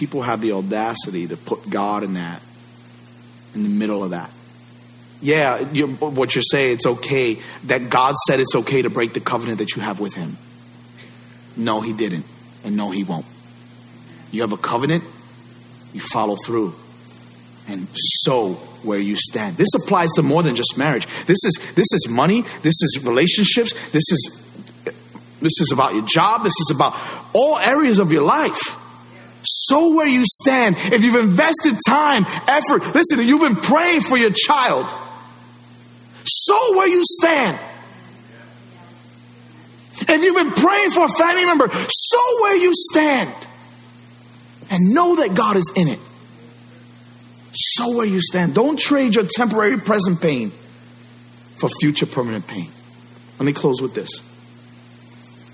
people 0.00 0.22
have 0.22 0.40
the 0.40 0.52
audacity 0.52 1.28
to 1.28 1.36
put 1.36 1.68
God 1.68 2.02
in 2.02 2.14
that, 2.14 2.40
in 3.54 3.62
the 3.62 3.68
middle 3.68 4.02
of 4.02 4.12
that. 4.12 4.30
Yeah, 5.20 5.70
you, 5.72 5.88
what 5.88 6.34
you're 6.34 6.42
saying, 6.42 6.72
it's 6.72 6.86
okay 6.86 7.38
that 7.64 7.90
God 7.90 8.16
said 8.26 8.40
it's 8.40 8.54
okay 8.54 8.80
to 8.80 8.88
break 8.88 9.12
the 9.12 9.20
covenant 9.20 9.58
that 9.58 9.76
you 9.76 9.82
have 9.82 10.00
with 10.00 10.14
Him. 10.14 10.38
No, 11.54 11.82
He 11.82 11.92
didn't. 11.92 12.24
And 12.64 12.78
no, 12.78 12.90
He 12.90 13.04
won't. 13.04 13.26
You 14.30 14.40
have 14.40 14.52
a 14.52 14.56
covenant, 14.56 15.04
you 15.92 16.00
follow 16.00 16.36
through. 16.36 16.74
And 17.68 17.86
sow 17.92 18.54
where 18.82 18.98
you 18.98 19.16
stand. 19.16 19.58
This 19.58 19.68
applies 19.74 20.08
to 20.16 20.22
more 20.22 20.42
than 20.42 20.56
just 20.56 20.78
marriage. 20.78 21.06
This 21.26 21.38
is 21.44 21.60
this 21.74 21.86
is 21.92 22.08
money, 22.08 22.40
this 22.62 22.74
is 22.82 23.04
relationships, 23.04 23.74
this 23.90 24.10
is 24.10 24.50
this 25.40 25.60
is 25.60 25.70
about 25.70 25.94
your 25.94 26.04
job, 26.04 26.42
this 26.42 26.54
is 26.58 26.72
about 26.74 26.96
all 27.32 27.58
areas 27.58 27.98
of 27.98 28.10
your 28.10 28.22
life. 28.22 28.79
Sow 29.42 29.94
where 29.94 30.06
you 30.06 30.24
stand, 30.26 30.76
if 30.78 31.04
you've 31.04 31.16
invested 31.16 31.78
time, 31.86 32.26
effort, 32.46 32.94
listen, 32.94 33.26
you've 33.26 33.40
been 33.40 33.56
praying 33.56 34.02
for 34.02 34.16
your 34.16 34.30
child. 34.30 34.86
Sow 36.24 36.76
where 36.76 36.88
you 36.88 37.02
stand. 37.04 37.58
If 40.08 40.22
you've 40.22 40.36
been 40.36 40.50
praying 40.50 40.90
for 40.90 41.04
a 41.04 41.08
family 41.08 41.44
member, 41.46 41.68
sow 41.70 42.40
where 42.40 42.56
you 42.56 42.72
stand. 42.74 43.32
And 44.70 44.94
know 44.94 45.16
that 45.16 45.34
God 45.34 45.56
is 45.56 45.70
in 45.74 45.88
it. 45.88 45.98
So 47.52 47.96
where 47.96 48.06
you 48.06 48.20
stand. 48.20 48.54
Don't 48.54 48.78
trade 48.78 49.14
your 49.14 49.26
temporary 49.26 49.78
present 49.78 50.20
pain 50.20 50.52
for 51.56 51.68
future 51.80 52.06
permanent 52.06 52.46
pain. 52.46 52.70
Let 53.38 53.46
me 53.46 53.52
close 53.52 53.82
with 53.82 53.94
this. 53.94 54.10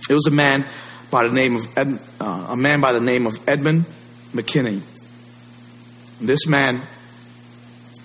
It 0.08 0.12
was 0.12 0.26
a 0.26 0.30
man 0.30 0.66
by 1.10 1.26
the 1.26 1.34
name 1.34 1.56
of 1.56 1.78
Ed, 1.78 1.98
uh, 2.20 2.46
a 2.50 2.56
man 2.56 2.80
by 2.80 2.92
the 2.92 3.00
name 3.00 3.26
of 3.26 3.38
Edmund 3.48 3.84
McKinney. 4.32 4.80
This 6.20 6.46
man 6.46 6.82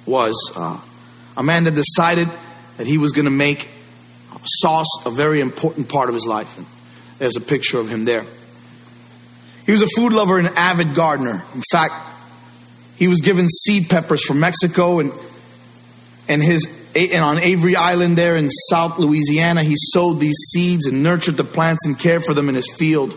was 0.05 0.51
uh, 0.55 0.79
a 1.37 1.43
man 1.43 1.63
that 1.65 1.75
decided 1.75 2.29
that 2.77 2.87
he 2.87 2.97
was 2.97 3.11
going 3.11 3.25
to 3.25 3.31
make 3.31 3.69
sauce 4.43 5.05
a 5.05 5.11
very 5.11 5.39
important 5.41 5.89
part 5.89 6.09
of 6.09 6.15
his 6.15 6.25
life. 6.25 6.57
And 6.57 6.65
there's 7.19 7.35
a 7.35 7.41
picture 7.41 7.79
of 7.79 7.89
him 7.89 8.05
there. 8.05 8.25
He 9.65 9.71
was 9.71 9.81
a 9.81 9.87
food 9.95 10.13
lover 10.13 10.37
and 10.37 10.47
an 10.47 10.57
avid 10.57 10.95
gardener. 10.95 11.43
In 11.53 11.61
fact, 11.71 11.93
he 12.95 13.07
was 13.07 13.21
given 13.21 13.47
seed 13.47 13.89
peppers 13.89 14.23
from 14.25 14.39
Mexico 14.39 14.99
and 14.99 15.11
and 16.27 16.41
his 16.41 16.65
and 16.95 17.23
on 17.23 17.37
Avery 17.37 17.75
Island 17.75 18.17
there 18.17 18.35
in 18.35 18.49
South 18.49 18.99
Louisiana, 18.99 19.63
he 19.63 19.75
sowed 19.77 20.19
these 20.19 20.37
seeds 20.51 20.87
and 20.87 21.03
nurtured 21.03 21.37
the 21.37 21.43
plants 21.43 21.85
and 21.85 21.97
cared 21.97 22.25
for 22.25 22.33
them 22.33 22.49
in 22.49 22.55
his 22.55 22.71
field. 22.73 23.15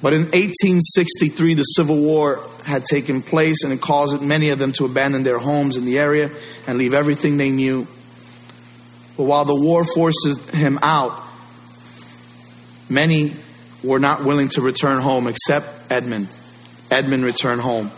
But 0.00 0.12
in 0.12 0.22
1863, 0.22 1.54
the 1.54 1.62
Civil 1.62 1.96
War 1.96 2.44
had 2.64 2.84
taken 2.84 3.22
place 3.22 3.64
and 3.64 3.72
it 3.72 3.80
caused 3.80 4.20
many 4.20 4.50
of 4.50 4.58
them 4.58 4.72
to 4.72 4.84
abandon 4.84 5.22
their 5.22 5.38
homes 5.38 5.76
in 5.76 5.84
the 5.84 5.98
area 5.98 6.30
and 6.66 6.78
leave 6.78 6.94
everything 6.94 7.36
they 7.36 7.50
knew. 7.50 7.86
But 9.16 9.24
while 9.24 9.44
the 9.44 9.54
war 9.54 9.84
forces 9.84 10.50
him 10.50 10.78
out, 10.82 11.20
many 12.88 13.34
were 13.82 13.98
not 13.98 14.24
willing 14.24 14.48
to 14.50 14.60
return 14.60 15.00
home 15.00 15.26
except 15.26 15.90
Edmund. 15.90 16.28
Edmund 16.90 17.24
returned 17.24 17.60
home. 17.60 17.90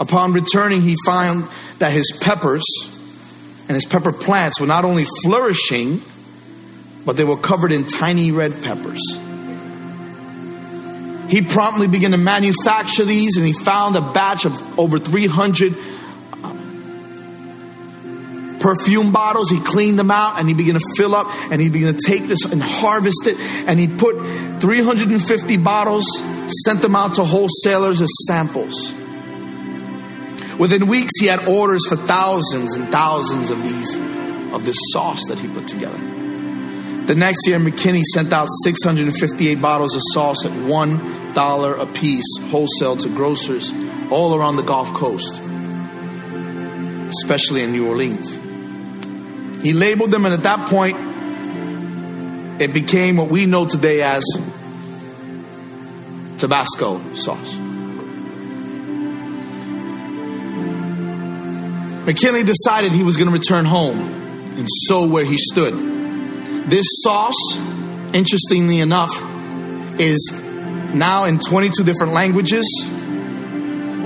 Upon 0.00 0.32
returning, 0.32 0.80
he 0.80 0.96
found 1.04 1.46
that 1.78 1.92
his 1.92 2.16
peppers 2.20 2.64
and 3.68 3.74
his 3.74 3.84
pepper 3.84 4.12
plants 4.12 4.58
were 4.60 4.66
not 4.66 4.84
only 4.84 5.06
flourishing, 5.22 6.02
but 7.04 7.16
they 7.16 7.24
were 7.24 7.36
covered 7.36 7.70
in 7.70 7.84
tiny 7.86 8.32
red 8.32 8.62
peppers. 8.62 9.00
He 11.28 11.42
promptly 11.42 11.88
began 11.88 12.12
to 12.12 12.16
manufacture 12.16 13.04
these 13.04 13.36
and 13.36 13.46
he 13.46 13.52
found 13.52 13.94
a 13.96 14.00
batch 14.00 14.46
of 14.46 14.78
over 14.78 14.98
300 14.98 15.76
uh, 16.42 16.54
perfume 18.60 19.12
bottles. 19.12 19.50
He 19.50 19.60
cleaned 19.60 19.98
them 19.98 20.10
out 20.10 20.40
and 20.40 20.48
he 20.48 20.54
began 20.54 20.74
to 20.74 20.84
fill 20.96 21.14
up 21.14 21.26
and 21.50 21.60
he 21.60 21.68
began 21.68 21.94
to 21.94 22.00
take 22.02 22.26
this 22.26 22.46
and 22.46 22.62
harvest 22.62 23.26
it. 23.26 23.38
And 23.38 23.78
he 23.78 23.88
put 23.88 24.16
350 24.62 25.58
bottles, 25.58 26.06
sent 26.64 26.80
them 26.80 26.96
out 26.96 27.14
to 27.14 27.24
wholesalers 27.24 28.00
as 28.00 28.08
samples. 28.26 28.97
Within 30.58 30.88
weeks, 30.88 31.12
he 31.20 31.26
had 31.26 31.46
orders 31.46 31.86
for 31.88 31.94
thousands 31.96 32.74
and 32.74 32.88
thousands 32.90 33.50
of 33.50 33.62
these, 33.62 33.96
of 34.52 34.64
this 34.64 34.76
sauce 34.92 35.22
that 35.28 35.38
he 35.38 35.46
put 35.46 35.68
together. 35.68 35.98
The 37.06 37.14
next 37.14 37.46
year, 37.46 37.58
McKinney 37.58 38.02
sent 38.02 38.32
out 38.32 38.48
658 38.64 39.62
bottles 39.62 39.94
of 39.94 40.02
sauce 40.12 40.44
at 40.44 40.50
$1 40.50 41.80
a 41.80 41.86
piece, 41.86 42.24
wholesale 42.50 42.96
to 42.98 43.08
grocers 43.08 43.72
all 44.10 44.34
around 44.34 44.56
the 44.56 44.62
Gulf 44.62 44.92
Coast, 44.94 45.40
especially 47.08 47.62
in 47.62 47.70
New 47.70 47.88
Orleans. 47.88 48.36
He 49.62 49.72
labeled 49.72 50.10
them, 50.10 50.24
and 50.24 50.34
at 50.34 50.42
that 50.42 50.68
point, 50.68 50.96
it 52.60 52.74
became 52.74 53.16
what 53.16 53.28
we 53.28 53.46
know 53.46 53.66
today 53.66 54.02
as 54.02 54.24
Tabasco 56.38 57.14
sauce. 57.14 57.67
McKinley 62.08 62.42
decided 62.42 62.92
he 62.92 63.02
was 63.02 63.18
going 63.18 63.28
to 63.28 63.34
return 63.34 63.66
home 63.66 63.98
and 64.56 64.66
sow 64.86 65.06
where 65.06 65.26
he 65.26 65.36
stood. 65.36 65.74
This 66.70 66.86
sauce, 67.02 67.58
interestingly 68.14 68.80
enough, 68.80 69.12
is 70.00 70.32
now 70.94 71.24
in 71.24 71.38
22 71.38 71.84
different 71.84 72.14
languages, 72.14 72.64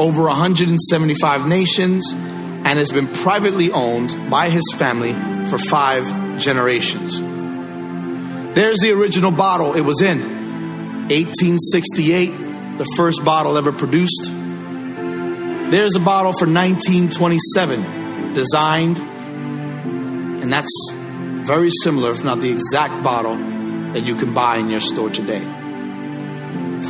over 0.01 0.23
175 0.23 1.47
nations, 1.47 2.13
and 2.13 2.77
has 2.77 2.91
been 2.91 3.07
privately 3.07 3.71
owned 3.71 4.29
by 4.29 4.49
his 4.49 4.65
family 4.75 5.13
for 5.49 5.59
five 5.59 6.05
generations. 6.41 7.21
There's 8.57 8.79
the 8.79 8.91
original 8.91 9.31
bottle 9.31 9.77
it 9.77 9.83
was 9.83 10.03
in. 10.03 10.19
1868, 11.09 12.79
the 12.79 12.87
first 12.97 13.25
bottle 13.25 13.57
ever 13.57 13.71
produced. 13.71 14.42
There's 15.73 15.97
a 15.97 16.01
bottle 16.01 16.35
for 16.35 16.45
1927, 16.45 18.35
designed, 18.35 18.99
and 18.99 20.53
that's 20.53 20.71
very 20.93 21.71
similar, 21.83 22.11
if 22.11 22.23
not 22.23 22.43
the 22.43 22.53
exact 22.53 23.03
bottle 23.03 23.37
that 23.95 24.07
you 24.07 24.15
can 24.15 24.35
buy 24.35 24.59
in 24.59 24.69
your 24.69 24.81
store 24.81 25.09
today. 25.09 25.41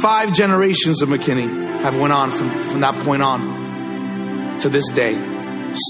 Five 0.00 0.34
generations 0.34 1.00
of 1.00 1.10
McKinney 1.10 1.48
have 1.82 1.96
went 1.96 2.12
on 2.12 2.32
from, 2.32 2.70
from 2.70 2.80
that 2.80 2.98
point 3.04 3.22
on 3.22 4.58
to 4.58 4.68
this 4.68 4.88
day. 4.88 5.14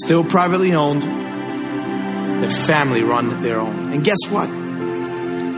Still 0.05 0.23
privately 0.23 0.75
owned, 0.75 1.01
the 1.01 2.55
family 2.67 3.03
run 3.03 3.41
their 3.41 3.59
own. 3.59 3.91
And 3.95 4.05
guess 4.05 4.19
what? 4.29 4.51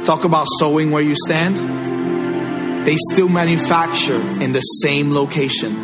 Talk 0.06 0.22
about 0.22 0.46
sowing 0.60 0.92
where 0.92 1.02
you 1.02 1.16
stand. 1.26 2.86
They 2.86 2.94
still 3.10 3.28
manufacture 3.28 4.20
in 4.40 4.52
the 4.52 4.60
same 4.60 5.12
location 5.12 5.83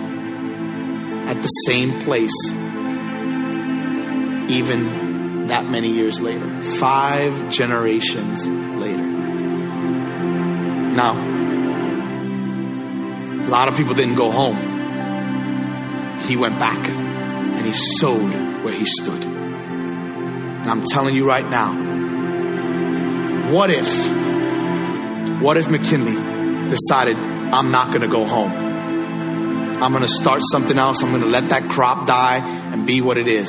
the 1.42 1.48
same 1.48 2.00
place, 2.00 2.34
even 4.50 5.46
that 5.48 5.66
many 5.68 5.88
years 5.88 6.20
later. 6.20 6.48
Five 6.62 7.50
generations 7.50 8.46
later. 8.48 9.06
Now, 10.94 11.14
a 13.46 13.48
lot 13.48 13.68
of 13.68 13.76
people 13.76 13.94
didn't 13.94 14.16
go 14.16 14.30
home. 14.30 14.56
He 16.26 16.36
went 16.36 16.58
back 16.58 16.88
and 16.88 17.66
he 17.66 17.72
sowed 17.72 18.32
where 18.64 18.74
he 18.74 18.86
stood. 18.86 19.24
And 19.24 20.70
I'm 20.70 20.84
telling 20.84 21.14
you 21.14 21.26
right 21.26 21.48
now, 21.48 21.72
what 23.50 23.70
if, 23.70 23.88
what 25.40 25.56
if 25.56 25.68
McKinley 25.68 26.68
decided, 26.68 27.16
I'm 27.16 27.70
not 27.70 27.88
going 27.88 28.02
to 28.02 28.08
go 28.08 28.24
home? 28.24 28.59
I'm 29.82 29.92
going 29.92 30.02
to 30.02 30.08
start 30.08 30.42
something 30.52 30.76
else. 30.76 31.02
I'm 31.02 31.08
going 31.08 31.22
to 31.22 31.28
let 31.28 31.48
that 31.48 31.70
crop 31.70 32.06
die 32.06 32.36
and 32.72 32.86
be 32.86 33.00
what 33.00 33.16
it 33.16 33.26
is. 33.26 33.48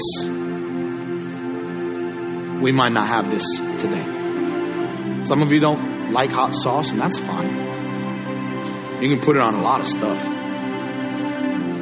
We 2.62 2.72
might 2.72 2.94
not 2.94 3.08
have 3.08 3.30
this 3.30 3.46
today. 3.82 4.06
Some 5.26 5.42
of 5.42 5.52
you 5.52 5.60
don't 5.60 6.14
like 6.14 6.30
hot 6.30 6.56
sauce, 6.56 6.92
and 6.92 7.02
that's 7.02 7.20
fine. 7.20 7.50
You 9.04 9.10
can 9.10 9.20
put 9.20 9.36
it 9.36 9.42
on 9.42 9.56
a 9.56 9.62
lot 9.62 9.82
of 9.82 9.88
stuff. 9.88 10.26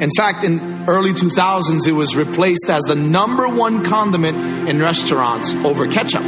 In 0.02 0.10
fact, 0.16 0.42
in 0.42 0.88
early 0.88 1.12
2000s, 1.12 1.86
it 1.86 1.92
was 1.92 2.16
replaced 2.16 2.68
as 2.70 2.82
the 2.84 2.96
number 2.96 3.48
one 3.48 3.84
condiment 3.84 4.68
in 4.68 4.80
restaurants 4.80 5.54
over 5.54 5.86
ketchup. 5.86 6.22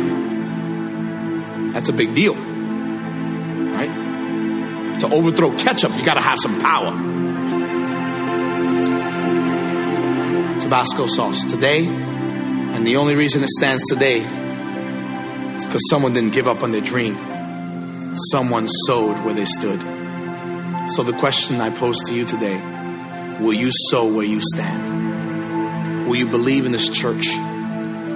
That's 1.72 1.88
a 1.88 1.92
big 1.92 2.14
deal, 2.14 2.34
right? 2.34 3.90
To 5.00 5.08
overthrow 5.08 5.56
ketchup, 5.56 5.96
you 5.96 6.04
got 6.04 6.14
to 6.14 6.20
have 6.20 6.38
some 6.38 6.60
power. 6.60 7.11
Tabasco 10.72 11.04
sauce 11.04 11.44
today, 11.44 11.84
and 11.84 12.86
the 12.86 12.96
only 12.96 13.14
reason 13.14 13.42
it 13.42 13.50
stands 13.50 13.82
today 13.90 14.20
is 15.56 15.66
because 15.66 15.82
someone 15.90 16.14
didn't 16.14 16.32
give 16.32 16.48
up 16.48 16.62
on 16.62 16.70
their 16.70 16.80
dream. 16.80 17.14
Someone 18.30 18.66
sowed 18.86 19.22
where 19.22 19.34
they 19.34 19.44
stood. 19.44 19.78
So 20.92 21.02
the 21.02 21.12
question 21.12 21.60
I 21.60 21.68
pose 21.68 21.98
to 22.06 22.14
you 22.14 22.24
today 22.24 22.58
will 23.38 23.52
you 23.52 23.68
sow 23.90 24.10
where 24.10 24.24
you 24.24 24.40
stand? 24.40 26.08
Will 26.08 26.16
you 26.16 26.26
believe 26.26 26.64
in 26.64 26.72
this 26.72 26.88
church? 26.88 27.26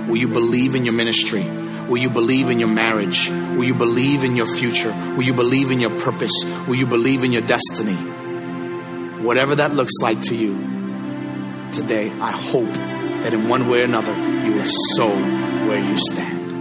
Will 0.09 0.17
you 0.17 0.29
believe 0.29 0.75
in 0.75 0.87
your 0.87 0.95
ministry? 0.95 1.45
Will 1.91 1.99
you 1.99 2.09
believe 2.09 2.49
in 2.49 2.59
your 2.59 2.71
marriage? 2.71 3.29
Will 3.29 3.65
you 3.65 3.75
believe 3.75 4.25
in 4.25 4.35
your 4.35 4.47
future? 4.47 4.95
Will 5.15 5.25
you 5.25 5.35
believe 5.35 5.71
in 5.71 5.79
your 5.79 6.01
purpose? 6.01 6.33
Will 6.67 6.77
you 6.77 6.87
believe 6.87 7.23
in 7.23 7.33
your 7.33 7.43
destiny? 7.43 7.97
Whatever 9.23 9.57
that 9.57 9.75
looks 9.75 9.93
like 10.01 10.23
to 10.23 10.35
you, 10.35 10.76
today, 11.73 12.11
I 12.21 12.33
hope 12.33 12.73
that 13.23 13.33
in 13.33 13.49
one 13.49 13.69
way 13.69 13.81
or 13.81 13.85
another, 13.85 14.15
you 14.15 14.53
will 14.55 14.67
sow 14.95 15.09
where 15.67 15.79
you 15.79 15.99
stand. 15.99 16.53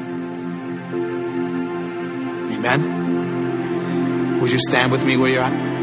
Amen? 2.53 4.39
Would 4.41 4.51
you 4.51 4.59
stand 4.59 4.91
with 4.91 5.03
me 5.05 5.17
where 5.17 5.29
you're 5.29 5.43
at? 5.43 5.74